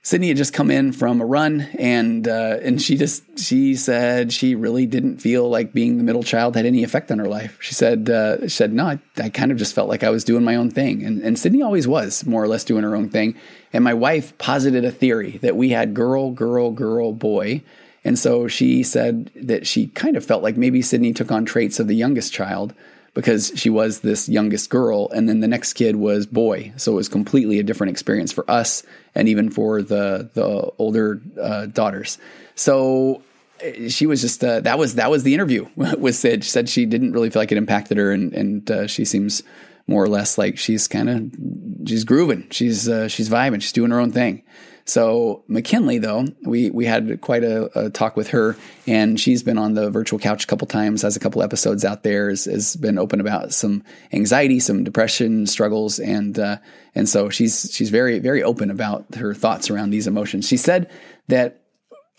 [0.07, 4.31] Sydney had just come in from a run, and uh, and she just she said
[4.31, 7.57] she really didn't feel like being the middle child had any effect on her life.
[7.59, 10.23] She said uh, she said no, I, I, kind of just felt like I was
[10.23, 13.09] doing my own thing, and and Sydney always was more or less doing her own
[13.09, 13.35] thing.
[13.73, 17.61] And my wife posited a theory that we had girl, girl, girl, boy,
[18.05, 21.81] and so she said that she kind of felt like maybe Sydney took on traits
[21.81, 22.73] of the youngest child
[23.17, 26.95] because she was this youngest girl and then the next kid was boy so it
[26.95, 28.83] was completely a different experience for us
[29.15, 32.19] and even for the the older uh, daughters
[32.53, 33.23] so
[33.61, 36.43] eh, she was just uh, that was that was the interview with Sid.
[36.43, 39.43] She said she didn't really feel like it impacted her, and and uh, she seems
[39.87, 43.91] more or less like she's kind of she's grooving, she's uh, she's vibing, she's doing
[43.91, 44.43] her own thing.
[44.87, 48.55] So McKinley, though, we we had quite a, a, talk with her,
[48.87, 52.03] and she's been on the virtual couch a couple times, has a couple episodes out
[52.03, 56.57] there, has, has been open about some anxiety, some depression struggles, and uh,
[56.95, 60.47] and so she's she's very very open about her thoughts around these emotions.
[60.47, 60.89] She said
[61.27, 61.66] that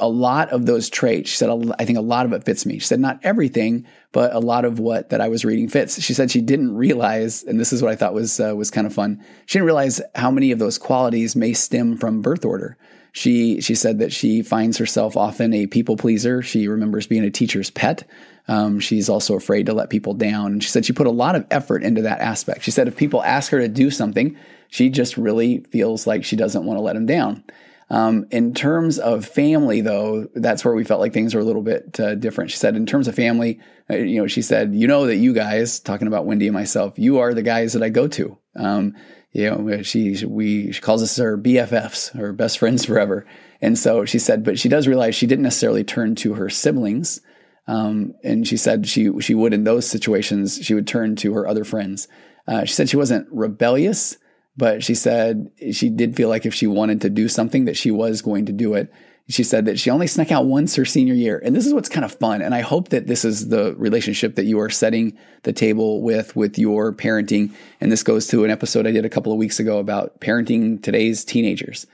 [0.01, 2.79] a lot of those traits, she said, I think a lot of it fits me.
[2.79, 6.01] She said, not everything, but a lot of what that I was reading fits.
[6.01, 8.87] She said she didn't realize, and this is what I thought was uh, was kind
[8.87, 9.25] of fun.
[9.47, 12.77] She didn't realize how many of those qualities may stem from birth order.
[13.13, 16.43] She she said that she finds herself often a people pleaser.
[16.43, 18.09] She remembers being a teacher's pet.
[18.47, 20.53] Um, she's also afraid to let people down.
[20.53, 22.63] And she said she put a lot of effort into that aspect.
[22.63, 24.37] She said if people ask her to do something,
[24.69, 27.43] she just really feels like she doesn't want to let them down.
[27.91, 31.63] Um, in terms of family, though, that's where we felt like things were a little
[31.63, 32.51] bit uh, different.
[32.51, 35.33] She said, in terms of family, uh, you know, she said, you know that you
[35.33, 38.37] guys, talking about Wendy and myself, you are the guys that I go to.
[38.57, 38.95] Um,
[39.33, 43.27] you know, she we she calls us her BFFs, her best friends forever.
[43.61, 47.21] And so she said, but she does realize she didn't necessarily turn to her siblings.
[47.67, 51.47] Um, and she said she she would in those situations she would turn to her
[51.47, 52.09] other friends.
[52.47, 54.17] Uh, she said she wasn't rebellious,
[54.59, 57.93] but she said she did feel like if she wanted to do something that she
[57.93, 58.93] was going to do it.
[59.31, 61.41] She said that she only snuck out once her senior year.
[61.45, 62.43] And this is what's kind of fun.
[62.43, 66.35] And I hope that this is the relationship that you are setting the table with,
[66.35, 67.53] with your parenting.
[67.81, 70.83] And this goes to an episode I did a couple of weeks ago about parenting
[70.83, 71.87] today's teenagers.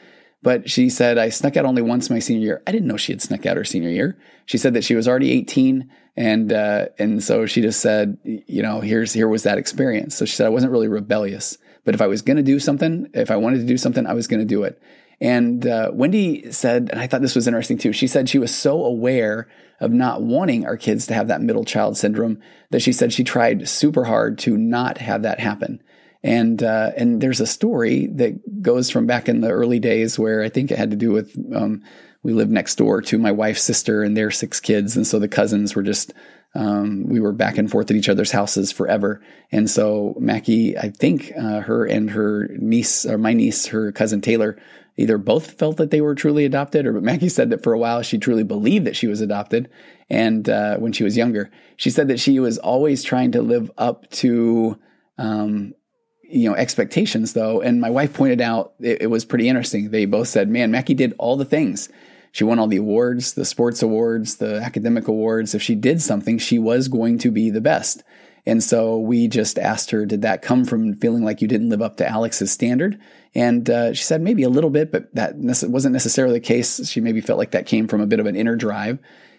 [0.42, 2.62] But she said, I snuck out only once my senior year.
[2.66, 4.16] I didn't know she had snuck out her senior year.
[4.46, 5.90] She said that she was already 18.
[6.16, 10.14] And, uh, and so she just said, you know, here's, here was that experience.
[10.14, 11.58] So she said, I wasn't really rebellious.
[11.84, 14.14] But if I was going to do something, if I wanted to do something, I
[14.14, 14.80] was going to do it.
[15.20, 17.92] And uh, Wendy said, and I thought this was interesting too.
[17.92, 19.48] She said she was so aware
[19.80, 23.24] of not wanting our kids to have that middle child syndrome that she said she
[23.24, 25.82] tried super hard to not have that happen.
[26.22, 30.42] And uh, and there's a story that goes from back in the early days where
[30.42, 31.82] I think it had to do with um,
[32.22, 35.28] we lived next door to my wife's sister and their six kids, and so the
[35.28, 36.14] cousins were just
[36.54, 39.20] um, we were back and forth at each other's houses forever.
[39.50, 44.20] And so Mackie, I think uh, her and her niece, or my niece, her cousin
[44.20, 44.56] Taylor,
[44.96, 47.78] either both felt that they were truly adopted, or but Mackie said that for a
[47.78, 49.68] while she truly believed that she was adopted.
[50.08, 53.70] And uh, when she was younger, she said that she was always trying to live
[53.76, 54.78] up to,
[55.18, 55.74] um,
[56.22, 57.60] you know, expectations though.
[57.60, 59.90] And my wife pointed out it, it was pretty interesting.
[59.90, 61.88] They both said, "Man, Mackie did all the things."
[62.34, 65.54] She won all the awards, the sports awards, the academic awards.
[65.54, 68.02] If she did something, she was going to be the best.
[68.44, 71.80] And so we just asked her, did that come from feeling like you didn't live
[71.80, 72.98] up to Alex's standard?
[73.36, 76.88] And uh, she said maybe a little bit, but that wasn't necessarily the case.
[76.88, 78.98] She maybe felt like that came from a bit of an inner drive.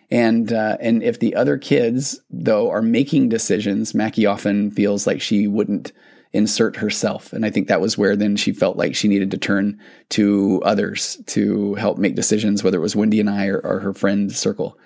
[0.09, 5.19] And uh, and if the other kids though are making decisions, Mackie often feels like
[5.19, 5.91] she wouldn't
[6.35, 7.31] insert herself.
[7.31, 10.61] And I think that was where then she felt like she needed to turn to
[10.65, 14.29] others to help make decisions, whether it was Wendy and I or, or her friend
[14.29, 14.77] circle.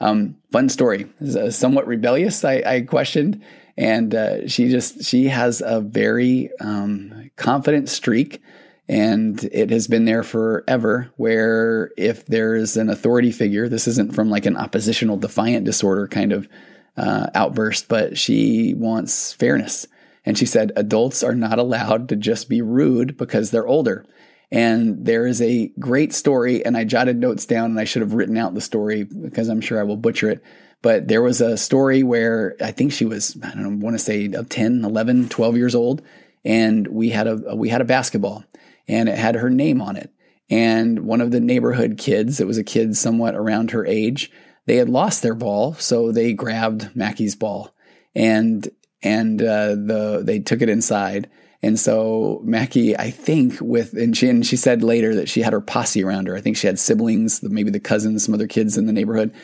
[0.00, 1.06] Um, fun story,
[1.50, 2.44] somewhat rebellious.
[2.44, 3.42] I, I questioned,
[3.76, 8.40] and uh, she just she has a very um, confident streak,
[8.86, 11.10] and it has been there forever.
[11.16, 16.06] Where if there is an authority figure, this isn't from like an oppositional defiant disorder
[16.06, 16.48] kind of
[16.96, 19.88] uh, outburst, but she wants fairness
[20.28, 24.04] and she said, adults are not allowed to just be rude because they're older.
[24.50, 28.12] And there is a great story, and I jotted notes down, and I should have
[28.12, 30.42] written out the story because I'm sure I will butcher it.
[30.82, 34.04] But there was a story where I think she was, I don't know, want to
[34.04, 36.02] say 10, 11, 12 years old.
[36.44, 38.44] And we had a, we had a basketball
[38.86, 40.12] and it had her name on it.
[40.50, 44.30] And one of the neighborhood kids, it was a kid somewhat around her age,
[44.66, 45.72] they had lost their ball.
[45.72, 47.74] So they grabbed Mackie's ball.
[48.14, 48.68] And
[49.02, 51.28] and uh, the they took it inside.
[51.60, 55.52] And so Mackie, I think with and she and she said later that she had
[55.52, 56.36] her posse around her.
[56.36, 59.34] I think she had siblings, maybe the cousins, some other kids in the neighborhood.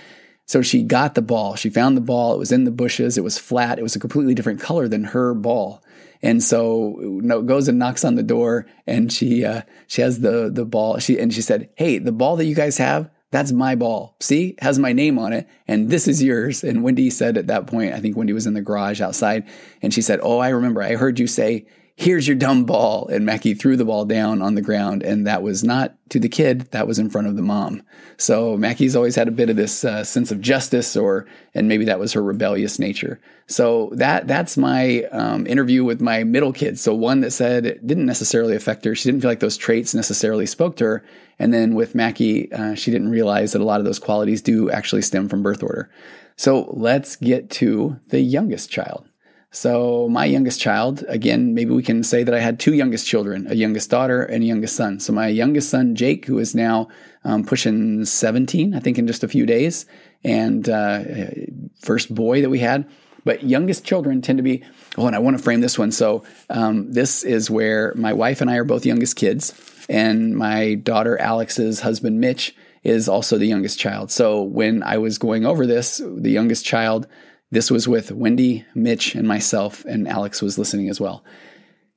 [0.47, 1.57] So she got the ball.
[1.57, 2.35] She found the ball.
[2.35, 3.17] It was in the bushes.
[3.17, 3.79] It was flat.
[3.79, 5.83] It was a completely different color than her ball.
[6.23, 10.51] And so no, goes and knocks on the door, and she uh, she has the
[10.51, 10.99] the ball.
[10.99, 14.15] She and she said, "Hey, the ball that you guys have, that's my ball.
[14.21, 16.63] See, has my name on it, and this is yours.
[16.63, 19.49] And Wendy said at that point, I think Wendy was in the garage outside,
[19.83, 21.67] and she said, Oh, I remember, I heard you say
[21.97, 23.07] here's your dumb ball.
[23.09, 25.03] And Mackie threw the ball down on the ground.
[25.03, 27.83] And that was not to the kid, that was in front of the mom.
[28.17, 31.85] So Mackie's always had a bit of this uh, sense of justice, or, and maybe
[31.85, 33.21] that was her rebellious nature.
[33.47, 36.79] So that, that's my um, interview with my middle kid.
[36.79, 38.95] So one that said it didn't necessarily affect her.
[38.95, 41.05] She didn't feel like those traits necessarily spoke to her.
[41.39, 44.71] And then with Mackie, uh, she didn't realize that a lot of those qualities do
[44.71, 45.91] actually stem from birth order.
[46.37, 49.09] So let's get to the youngest child.
[49.55, 53.47] So, my youngest child, again, maybe we can say that I had two youngest children,
[53.49, 54.99] a youngest daughter and a youngest son.
[54.99, 56.89] So, my youngest son, Jake, who is now
[57.23, 59.87] um, pushing 17, I think in just a few days,
[60.25, 61.05] and uh,
[61.81, 62.91] first boy that we had.
[63.25, 64.65] But youngest children tend to be,
[64.99, 65.93] oh, and I want to frame this one.
[65.93, 69.55] So, um, this is where my wife and I are both youngest kids,
[69.89, 74.11] and my daughter Alex's husband, Mitch, is also the youngest child.
[74.11, 77.07] So when I was going over this, the youngest child,
[77.55, 81.25] this was with Wendy, Mitch, and myself, and Alex was listening as well.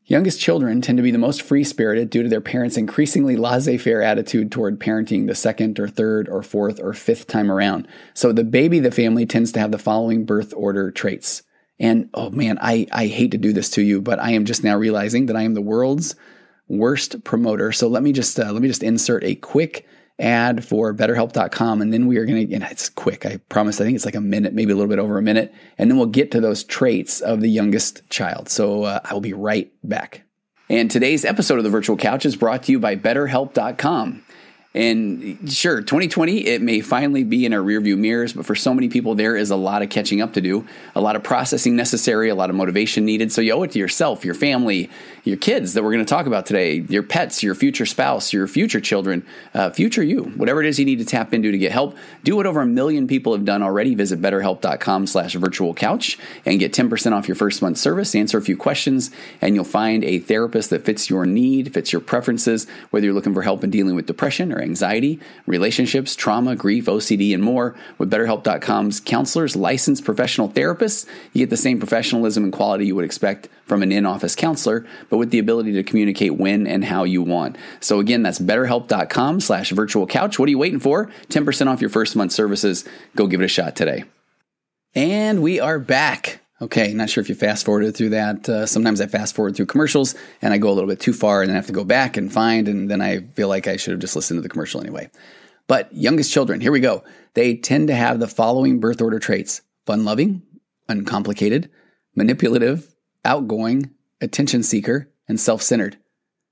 [0.05, 3.77] Youngest children tend to be the most free spirited due to their parents' increasingly laissez
[3.77, 7.87] faire attitude toward parenting the second or third or fourth or fifth time around.
[8.13, 11.43] So the baby the family tends to have the following birth order traits.
[11.79, 14.63] And oh man, I, I hate to do this to you, but I am just
[14.63, 16.15] now realizing that I am the world's
[16.69, 17.71] worst promoter.
[17.71, 19.85] So let me just uh, let me just insert a quick
[20.19, 23.83] ad for betterhelp.com and then we are going to and it's quick i promise i
[23.83, 26.07] think it's like a minute maybe a little bit over a minute and then we'll
[26.07, 28.49] get to those traits of the youngest child.
[28.49, 30.23] So uh, i will be right back.
[30.69, 34.23] And today's episode of the virtual couch is brought to you by betterhelp.com
[34.77, 38.89] and sure, 2020, it may finally be in our rearview mirrors, but for so many
[38.89, 42.29] people, there is a lot of catching up to do, a lot of processing necessary,
[42.29, 43.31] a lot of motivation needed.
[43.31, 44.91] So you owe it to yourself, your family,
[45.27, 48.47] your kids that we're going to talk about today, your pets, your future spouse, your
[48.47, 51.71] future children, uh, future you, whatever it is you need to tap into to get
[51.71, 51.97] help.
[52.23, 53.93] Do what over a million people have done already.
[53.93, 58.15] Visit betterhelp.com slash virtual couch and get 10% off your first month service.
[58.15, 59.11] Answer a few questions
[59.41, 63.33] and you'll find a therapist that fits your need, fits your preferences, whether you're looking
[63.33, 67.75] for help in dealing with depression or anxiety, relationships, trauma, grief, OCD, and more.
[67.97, 73.05] With BetterHelp.com's counselors, licensed professional therapists, you get the same professionalism and quality you would
[73.05, 77.03] expect from an in office counselor, but with the ability to communicate when and how
[77.03, 77.57] you want.
[77.79, 80.39] So again, that's betterhelp.com slash virtual couch.
[80.39, 81.11] What are you waiting for?
[81.29, 82.85] 10% off your first month services.
[83.15, 84.05] Go give it a shot today.
[84.95, 86.41] And we are back.
[86.59, 88.49] Okay, not sure if you fast forwarded through that.
[88.49, 91.41] Uh, sometimes I fast forward through commercials and I go a little bit too far
[91.41, 93.77] and then I have to go back and find, and then I feel like I
[93.77, 95.11] should have just listened to the commercial anyway.
[95.67, 97.03] But youngest children, here we go.
[97.35, 100.41] They tend to have the following birth order traits fun loving,
[100.89, 101.69] uncomplicated,
[102.15, 102.91] manipulative,
[103.25, 103.91] outgoing,
[104.21, 105.97] attention seeker, and self centered.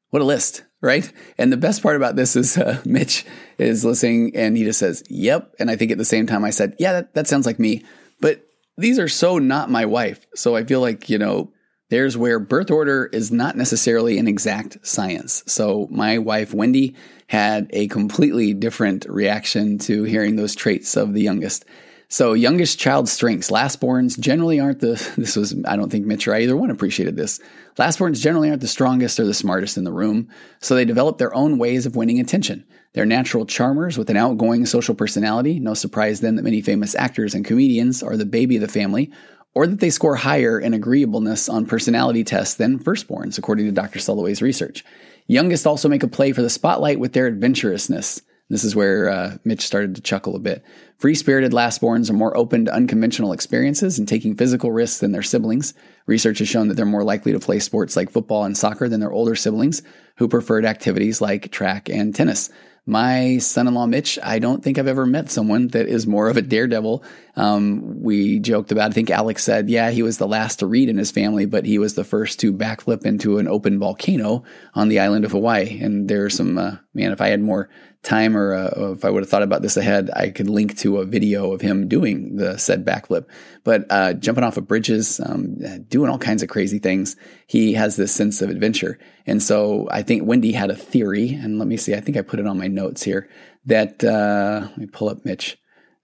[0.09, 1.11] What a list, right?
[1.37, 3.25] And the best part about this is uh, Mitch
[3.57, 5.55] is listening and he just says, Yep.
[5.59, 7.83] And I think at the same time I said, Yeah, that, that sounds like me.
[8.21, 8.45] But
[8.77, 10.25] these are so not my wife.
[10.35, 11.51] So I feel like, you know,
[11.89, 15.43] there's where birth order is not necessarily an exact science.
[15.47, 16.95] So my wife, Wendy,
[17.27, 21.65] had a completely different reaction to hearing those traits of the youngest.
[22.07, 23.49] So youngest child strengths.
[23.49, 27.39] Lastborns generally aren't the, this was, I don't think Mitch or either one appreciated this.
[27.77, 30.29] Lastborns generally aren't the strongest or the smartest in the room.
[30.59, 32.65] So they develop their own ways of winning attention.
[32.93, 35.59] They're natural charmers with an outgoing social personality.
[35.59, 39.11] No surprise then that many famous actors and comedians are the baby of the family,
[39.53, 43.99] or that they score higher in agreeableness on personality tests than firstborns, according to Dr.
[43.99, 44.85] Sulloway's research.
[45.27, 48.21] Youngest also make a play for the spotlight with their adventurousness.
[48.49, 50.63] This is where uh, Mitch started to chuckle a bit.
[50.97, 55.23] Free spirited lastborns are more open to unconventional experiences and taking physical risks than their
[55.23, 55.73] siblings.
[56.05, 58.99] Research has shown that they're more likely to play sports like football and soccer than
[58.99, 59.81] their older siblings,
[60.17, 62.51] who preferred activities like track and tennis.
[62.87, 66.29] My son in law, Mitch, I don't think I've ever met someone that is more
[66.29, 67.03] of a daredevil.
[67.35, 70.87] Um, we joked about, I think Alex said, yeah, he was the last to read
[70.87, 74.43] in his family, but he was the first to backflip into an open volcano
[74.75, 75.79] on the island of Hawaii.
[75.81, 77.71] And there's some, uh, man, if I had more
[78.05, 80.99] time or uh, if I would have thought about this ahead, I could link to
[80.99, 83.25] a video of him doing the said backflip.
[83.63, 85.57] But uh, jumping off of bridges, um,
[85.89, 87.15] doing all kinds of crazy things,
[87.47, 88.99] he has this sense of adventure.
[89.25, 92.21] And so I think Wendy had a theory, and let me see, I think I
[92.21, 93.27] put it on my notes here
[93.65, 95.57] that uh, let me pull up Mitch.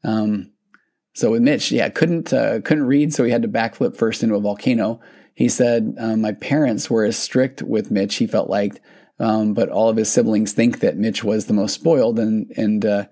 [0.04, 0.52] Um,
[1.14, 4.36] so with Mitch, yeah, couldn't uh, couldn't read, so he had to backflip first into
[4.36, 5.00] a volcano.
[5.36, 8.16] He said, um, "My parents were as strict with Mitch.
[8.16, 8.82] He felt like."
[9.22, 12.84] Um, but all of his siblings think that Mitch was the most spoiled, and and
[12.84, 13.06] uh,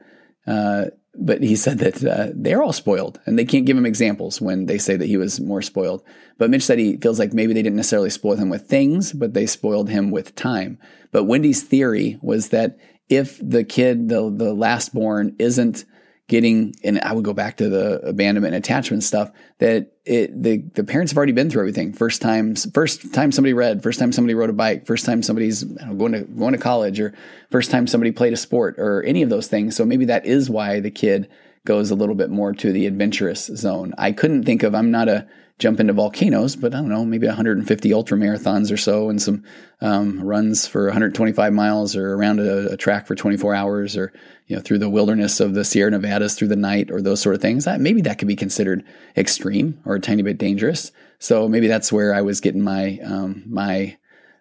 [0.48, 4.42] uh, but he said that uh, they're all spoiled, and they can't give him examples
[4.42, 6.04] when they say that he was more spoiled.
[6.40, 9.36] But Mitch said he feels like maybe they didn't necessarily spoil him with things, but
[9.36, 10.80] they spoiled him with time.
[11.12, 15.86] But Wendy's theory was that if the kid, the the last born, isn't
[16.30, 20.60] getting and I would go back to the abandonment and attachment stuff that it the
[20.76, 21.92] the parents have already been through everything.
[21.92, 25.66] First time first time somebody read, first time somebody rode a bike, first time somebody's
[25.66, 27.14] know, going to going to college or
[27.50, 29.76] first time somebody played a sport or any of those things.
[29.76, 31.28] So maybe that is why the kid
[31.66, 33.94] goes a little bit more to the adventurous zone.
[33.98, 35.28] I couldn't think of I'm not a
[35.60, 39.44] jump into volcanoes, but I don't know, maybe 150 ultra marathons or so, and some
[39.82, 44.14] um, runs for 125 miles or around a, a, track for 24 hours, or
[44.48, 47.36] you know through the wilderness of the Sierra Nevadas through the night, or those sort
[47.36, 47.66] of things.
[47.66, 48.84] That, maybe that could be considered
[49.18, 50.92] extreme or a tiny bit dangerous.
[51.20, 53.98] So maybe that's where I was getting my um, my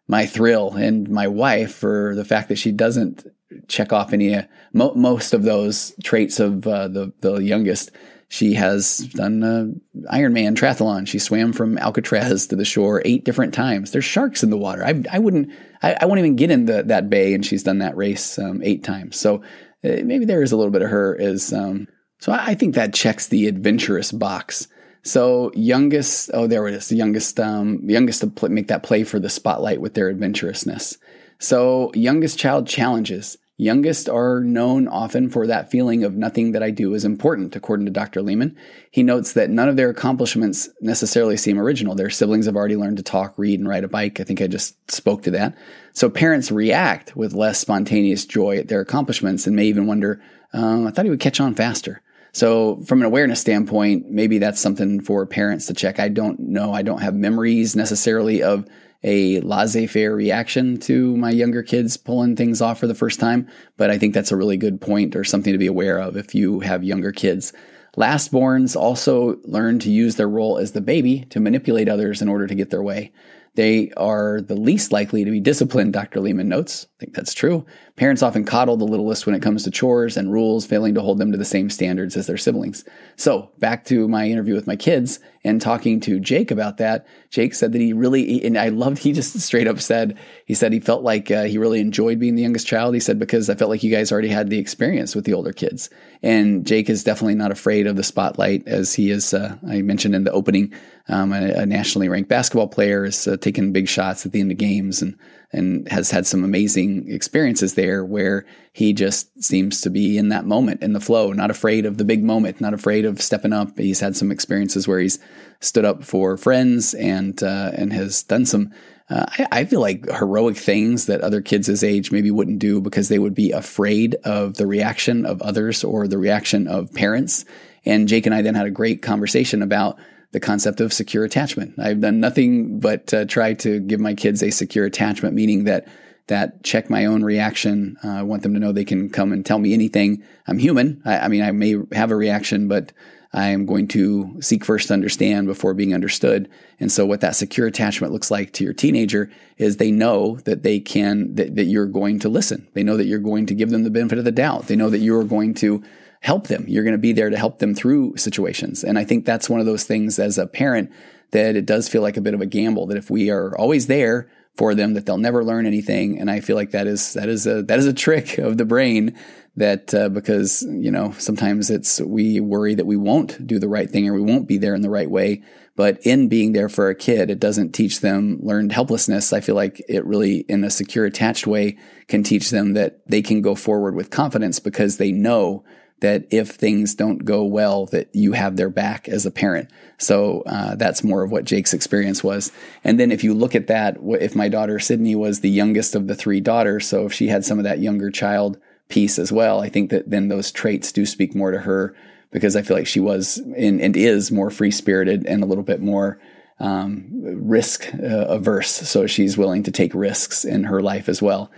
[0.06, 3.26] my thrill and my wife for the fact that she doesn't
[3.66, 4.42] check off any uh,
[4.72, 7.90] mo- most of those traits of uh, the the youngest
[8.28, 9.66] she has done uh,
[10.12, 11.08] Ironman triathlon.
[11.08, 13.90] She swam from Alcatraz to the shore eight different times.
[13.90, 14.84] There's sharks in the water.
[14.84, 15.50] I, I wouldn't,
[15.82, 18.60] I, I won't even get in the, that bay, and she's done that race um,
[18.62, 19.18] eight times.
[19.18, 19.36] So
[19.84, 21.88] uh, maybe there is a little bit of her as um,
[22.20, 24.66] so I think that checks the adventurous box.
[25.04, 26.88] So youngest, oh, there it is.
[26.88, 30.98] The youngest, um, youngest to pl- make that play for the spotlight with their adventurousness.
[31.38, 33.38] So youngest child challenges.
[33.60, 37.86] Youngest are known often for that feeling of nothing that I do is important, according
[37.86, 38.22] to Dr.
[38.22, 38.56] Leman.
[38.92, 41.96] He notes that none of their accomplishments necessarily seem original.
[41.96, 44.20] Their siblings have already learned to talk, read, and ride a bike.
[44.20, 45.58] I think I just spoke to that.
[45.92, 50.22] So parents react with less spontaneous joy at their accomplishments and may even wonder,
[50.54, 52.00] uh, I thought he would catch on faster.
[52.32, 55.98] So, from an awareness standpoint, maybe that's something for parents to check.
[55.98, 56.72] I don't know.
[56.72, 58.66] I don't have memories necessarily of
[59.02, 63.48] a laissez faire reaction to my younger kids pulling things off for the first time,
[63.76, 66.34] but I think that's a really good point or something to be aware of if
[66.34, 67.52] you have younger kids.
[67.96, 72.46] Lastborns also learn to use their role as the baby to manipulate others in order
[72.46, 73.12] to get their way.
[73.58, 76.20] They are the least likely to be disciplined, Dr.
[76.20, 76.86] Leman notes.
[76.86, 77.66] I think that's true.
[77.96, 81.18] Parents often coddle the littlest when it comes to chores and rules, failing to hold
[81.18, 82.84] them to the same standards as their siblings.
[83.16, 87.04] So, back to my interview with my kids and talking to Jake about that.
[87.30, 90.72] Jake said that he really, and I loved, he just straight up said, he said
[90.72, 92.94] he felt like uh, he really enjoyed being the youngest child.
[92.94, 95.52] He said, because I felt like you guys already had the experience with the older
[95.52, 95.90] kids.
[96.22, 100.14] And Jake is definitely not afraid of the spotlight, as he is, uh, I mentioned
[100.14, 100.72] in the opening,
[101.08, 104.52] um, a, a, nationally ranked basketball player is uh, taking big shots at the end
[104.52, 105.18] of games and
[105.50, 108.44] and has had some amazing experiences there where
[108.74, 112.04] he just seems to be in that moment in the flow, not afraid of the
[112.04, 113.78] big moment, not afraid of stepping up.
[113.78, 115.18] He's had some experiences where he's
[115.60, 118.72] stood up for friends and uh, and has done some.
[119.10, 122.78] Uh, I, I, feel like heroic things that other kids his age maybe wouldn't do
[122.78, 127.46] because they would be afraid of the reaction of others or the reaction of parents.
[127.86, 129.98] And Jake and I then had a great conversation about
[130.32, 131.78] the concept of secure attachment.
[131.78, 135.88] I've done nothing but uh, try to give my kids a secure attachment, meaning that
[136.26, 137.96] that check my own reaction.
[138.04, 140.22] Uh, I want them to know they can come and tell me anything.
[140.46, 141.00] I'm human.
[141.04, 142.92] I, I mean, I may have a reaction, but
[143.32, 146.48] I am going to seek first to understand before being understood.
[146.80, 150.62] And so what that secure attachment looks like to your teenager is they know that
[150.62, 152.66] they can, that, that you're going to listen.
[152.72, 154.66] They know that you're going to give them the benefit of the doubt.
[154.66, 155.82] They know that you're going to
[156.20, 156.64] help them.
[156.66, 158.84] You're going to be there to help them through situations.
[158.84, 160.90] And I think that's one of those things as a parent
[161.30, 163.86] that it does feel like a bit of a gamble that if we are always
[163.86, 167.28] there for them that they'll never learn anything and I feel like that is that
[167.28, 169.16] is a that is a trick of the brain
[169.56, 173.88] that uh, because you know sometimes it's we worry that we won't do the right
[173.88, 175.42] thing or we won't be there in the right way
[175.76, 179.54] but in being there for a kid it doesn't teach them learned helplessness i feel
[179.54, 183.54] like it really in a secure attached way can teach them that they can go
[183.54, 185.64] forward with confidence because they know
[186.00, 189.68] that if things don't go well, that you have their back as a parent.
[189.98, 192.52] So uh, that's more of what Jake's experience was.
[192.84, 196.06] And then if you look at that, if my daughter Sydney was the youngest of
[196.06, 199.60] the three daughters, so if she had some of that younger child piece as well,
[199.60, 201.94] I think that then those traits do speak more to her
[202.30, 205.80] because I feel like she was and is more free spirited and a little bit
[205.80, 206.20] more
[206.60, 208.70] um, risk uh, averse.
[208.70, 211.50] So she's willing to take risks in her life as well.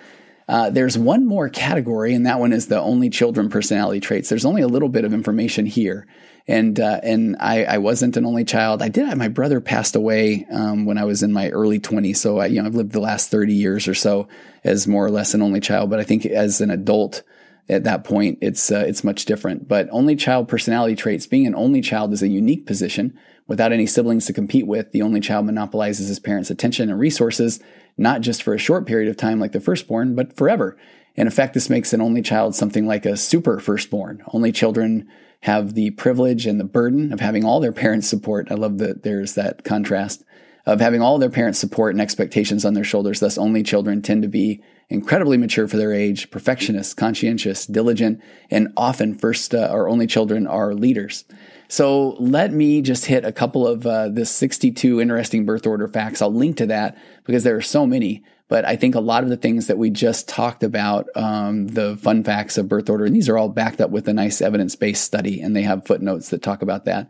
[0.51, 4.29] Uh, there's one more category, and that one is the only children personality traits.
[4.29, 6.09] There's only a little bit of information here,
[6.49, 8.83] and uh, and I, I, wasn't an only child.
[8.83, 9.07] I did.
[9.07, 12.47] have My brother passed away um, when I was in my early 20s, so I,
[12.47, 14.27] you know I've lived the last 30 years or so
[14.65, 15.89] as more or less an only child.
[15.89, 17.23] But I think as an adult,
[17.69, 19.69] at that point, it's uh, it's much different.
[19.69, 21.29] But only child personality traits.
[21.29, 23.17] Being an only child is a unique position.
[23.47, 27.61] Without any siblings to compete with, the only child monopolizes his parents' attention and resources
[27.97, 30.77] not just for a short period of time like the firstborn, but forever.
[31.17, 34.23] In effect, this makes an only child something like a super firstborn.
[34.33, 35.09] Only children
[35.43, 38.49] have the privilege and the burden of having all their parents' support.
[38.51, 40.25] I love that there's that contrast
[40.67, 43.21] of having all their parents' support and expectations on their shoulders.
[43.21, 48.21] Thus, only children tend to be incredibly mature for their age, perfectionists, conscientious, diligent,
[48.51, 51.25] and often first uh, or only children are leaders.
[51.71, 56.21] So let me just hit a couple of uh, the 62 interesting birth order facts.
[56.21, 58.25] I'll link to that because there are so many.
[58.49, 61.97] But I think a lot of the things that we just talked about, um, the
[61.97, 64.75] fun facts of birth order, and these are all backed up with a nice evidence
[64.75, 67.09] based study, and they have footnotes that talk about that.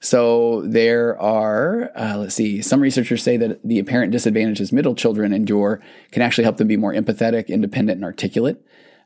[0.00, 5.32] So there are, uh, let's see, some researchers say that the apparent disadvantages middle children
[5.32, 8.62] endure can actually help them be more empathetic, independent, and articulate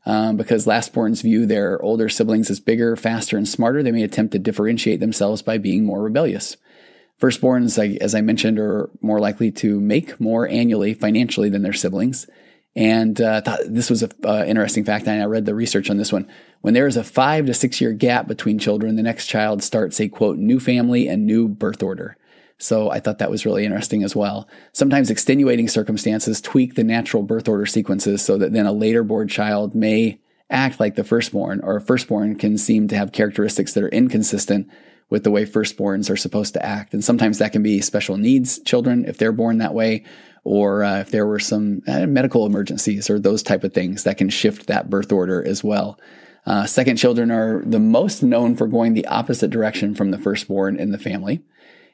[0.07, 3.83] um, because lastborns view their older siblings as bigger, faster, and smarter.
[3.83, 6.55] They may attempt to differentiate themselves by being more rebellious.
[7.21, 12.25] Firstborns, as I mentioned, are more likely to make more annually financially than their siblings.
[12.73, 15.07] And uh, thought this was an uh, interesting fact.
[15.07, 16.29] And I read the research on this one.
[16.61, 19.99] When there is a five to six year gap between children, the next child starts
[19.99, 22.15] a quote new family and new birth order.
[22.57, 24.47] So I thought that was really interesting as well.
[24.73, 29.27] Sometimes extenuating circumstances tweak the natural birth order sequences so that then a later born
[29.27, 33.83] child may act like the firstborn, or a firstborn can seem to have characteristics that
[33.83, 34.69] are inconsistent
[35.09, 36.93] with the way firstborns are supposed to act.
[36.93, 40.03] And sometimes that can be special needs children if they're born that way,
[40.43, 44.17] or uh, if there were some uh, medical emergencies or those type of things that
[44.17, 45.99] can shift that birth order as well.
[46.45, 50.79] Uh, second children are the most known for going the opposite direction from the firstborn
[50.79, 51.41] in the family.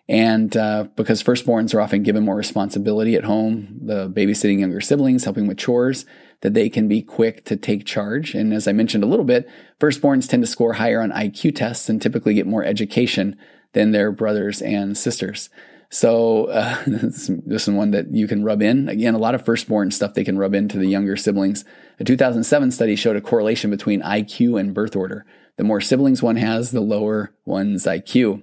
[0.10, 5.24] And uh, because firstborns are often given more responsibility at home, the babysitting younger siblings,
[5.24, 6.06] helping with chores,
[6.42, 8.36] that they can be quick to take charge.
[8.36, 9.50] And as I mentioned a little bit,
[9.80, 13.38] firstborns tend to score higher on IQ tests and typically get more education
[13.72, 15.50] than their brothers and sisters.
[15.90, 18.90] So uh, this, is one that you can rub in.
[18.90, 21.64] Again, a lot of firstborn stuff they can rub into the younger siblings.
[22.00, 25.26] A 2007 study showed a correlation between IQ and birth order.
[25.58, 28.42] The more siblings one has, the lower one's IQ.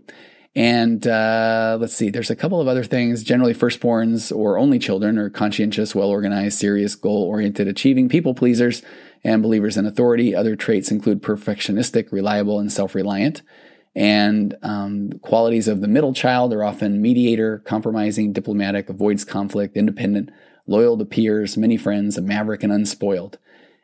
[0.57, 3.22] And uh, let's see, there's a couple of other things.
[3.22, 8.82] Generally, firstborns or only children are conscientious, well organized, serious, goal oriented, achieving people pleasers,
[9.22, 10.34] and believers in authority.
[10.34, 13.42] Other traits include perfectionistic, reliable, and self reliant.
[13.94, 20.30] And um, qualities of the middle child are often mediator, compromising, diplomatic, avoids conflict, independent,
[20.66, 23.38] loyal to peers, many friends, a maverick, and unspoiled.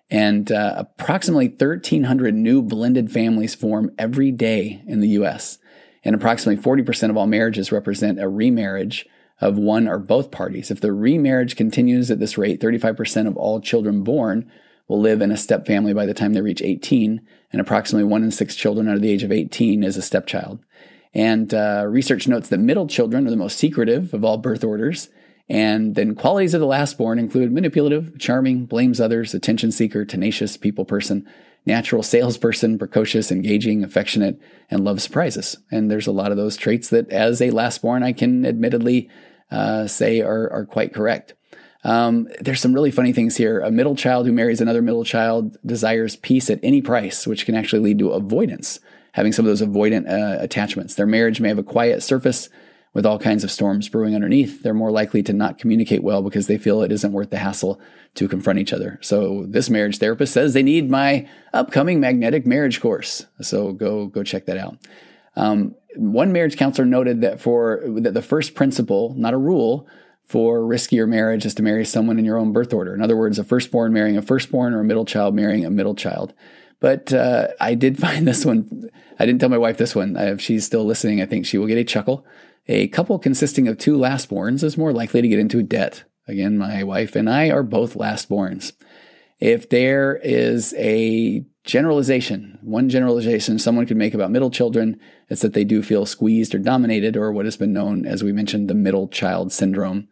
[0.08, 5.58] And uh, approximately 1,300 new blended families form every day in the U.S.
[6.06, 9.06] And approximately 40% of all marriages represent a remarriage
[9.40, 10.70] of one or both parties.
[10.70, 14.48] If the remarriage continues at this rate, 35% of all children born
[14.86, 18.22] will live in a step family by the time they reach 18, and approximately one
[18.22, 20.60] in six children under the age of 18 is a stepchild.
[21.12, 25.08] And uh, research notes that middle children are the most secretive of all birth orders.
[25.48, 30.56] And then qualities of the last born include manipulative, charming, blames others, attention seeker, tenacious,
[30.56, 31.26] people person,
[31.66, 34.40] natural salesperson, precocious, engaging, affectionate,
[34.70, 35.56] and love surprises.
[35.70, 39.10] And there's a lot of those traits that, as a last born, I can admittedly
[39.50, 41.34] uh, say are, are quite correct.
[41.84, 43.60] Um, there's some really funny things here.
[43.60, 47.54] A middle child who marries another middle child desires peace at any price, which can
[47.54, 48.80] actually lead to avoidance,
[49.12, 50.94] having some of those avoidant uh, attachments.
[50.94, 52.48] Their marriage may have a quiet surface
[52.96, 54.62] with all kinds of storms brewing underneath.
[54.62, 57.78] They're more likely to not communicate well because they feel it isn't worth the hassle
[58.14, 58.98] to confront each other.
[59.02, 63.26] So this marriage therapist says they need my upcoming magnetic marriage course.
[63.42, 64.78] So go go check that out.
[65.36, 69.86] Um, one marriage counselor noted that for that the first principle, not a rule,
[70.24, 72.94] for riskier marriage is to marry someone in your own birth order.
[72.94, 75.94] In other words, a firstborn marrying a firstborn or a middle child marrying a middle
[75.94, 76.32] child.
[76.80, 78.88] But uh, I did find this one.
[79.18, 80.16] I didn't tell my wife this one.
[80.16, 82.24] If she's still listening, I think she will get a chuckle.
[82.68, 86.04] A couple consisting of two lastborns is more likely to get into debt.
[86.26, 88.72] Again, my wife and I are both lastborns.
[89.38, 94.98] If there is a generalization, one generalization someone could make about middle children,
[95.28, 98.32] it's that they do feel squeezed or dominated, or what has been known, as we
[98.32, 100.08] mentioned, the middle child syndrome.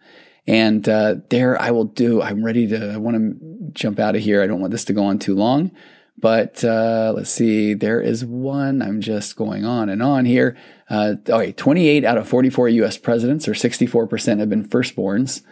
[0.47, 4.23] And uh, there I will do, I'm ready to, I want to jump out of
[4.23, 4.43] here.
[4.43, 5.73] I don't want this to go on too long.
[6.19, 8.83] But uh, let's see, there is one.
[8.83, 10.57] I'm just going on and on here.
[10.89, 15.43] Uh, okay, 28 out of 44 US presidents, or 64%, have been firstborns.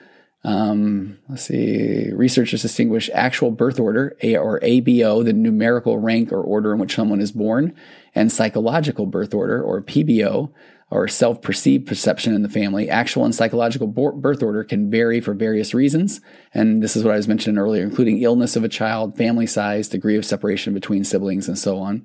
[0.44, 2.10] Um, let's see.
[2.12, 6.94] Researchers distinguish actual birth order, A or ABO, the numerical rank or order in which
[6.94, 7.74] someone is born,
[8.14, 10.52] and psychological birth order, or PBO,
[10.90, 12.90] or self perceived perception in the family.
[12.90, 16.20] Actual and psychological birth order can vary for various reasons.
[16.52, 19.88] And this is what I was mentioning earlier, including illness of a child, family size,
[19.88, 22.04] degree of separation between siblings, and so on.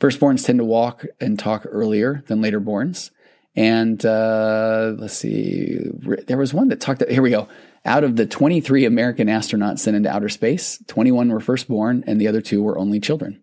[0.00, 3.10] Firstborns tend to walk and talk earlier than laterborns.
[3.54, 5.78] And uh, let's see,
[6.26, 7.08] there was one that talked.
[7.08, 7.48] Here we go.
[7.86, 12.28] Out of the 23 American astronauts sent into outer space, 21 were firstborn, and the
[12.28, 13.42] other two were only children.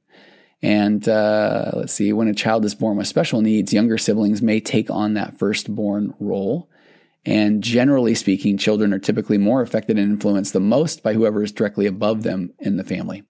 [0.62, 4.60] And uh, let's see, when a child is born with special needs, younger siblings may
[4.60, 6.70] take on that firstborn role.
[7.26, 11.52] And generally speaking, children are typically more affected and influenced the most by whoever is
[11.52, 13.24] directly above them in the family.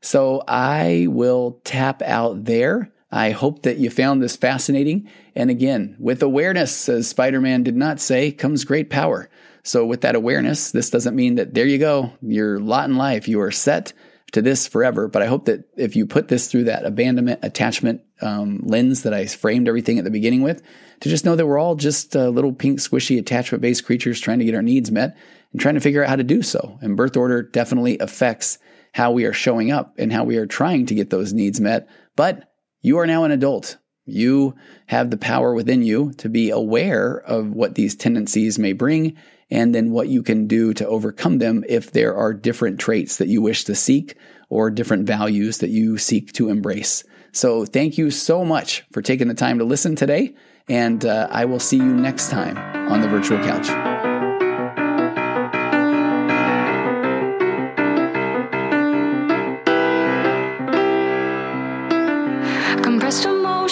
[0.00, 2.90] So I will tap out there.
[3.12, 5.08] I hope that you found this fascinating.
[5.34, 9.28] And again, with awareness, as Spider Man did not say, comes great power.
[9.62, 13.28] So, with that awareness, this doesn't mean that there you go, your lot in life,
[13.28, 13.92] you are set
[14.32, 15.08] to this forever.
[15.08, 19.12] But I hope that if you put this through that abandonment attachment um, lens that
[19.12, 20.62] I framed everything at the beginning with,
[21.00, 24.38] to just know that we're all just uh, little pink, squishy, attachment based creatures trying
[24.38, 25.16] to get our needs met
[25.52, 26.78] and trying to figure out how to do so.
[26.80, 28.58] And birth order definitely affects
[28.92, 31.88] how we are showing up and how we are trying to get those needs met.
[32.16, 33.76] But you are now an adult.
[34.04, 34.54] You
[34.86, 39.16] have the power within you to be aware of what these tendencies may bring
[39.50, 43.28] and then what you can do to overcome them if there are different traits that
[43.28, 44.16] you wish to seek
[44.48, 47.04] or different values that you seek to embrace.
[47.32, 50.34] So, thank you so much for taking the time to listen today,
[50.68, 52.56] and uh, I will see you next time
[52.90, 53.89] on the virtual couch.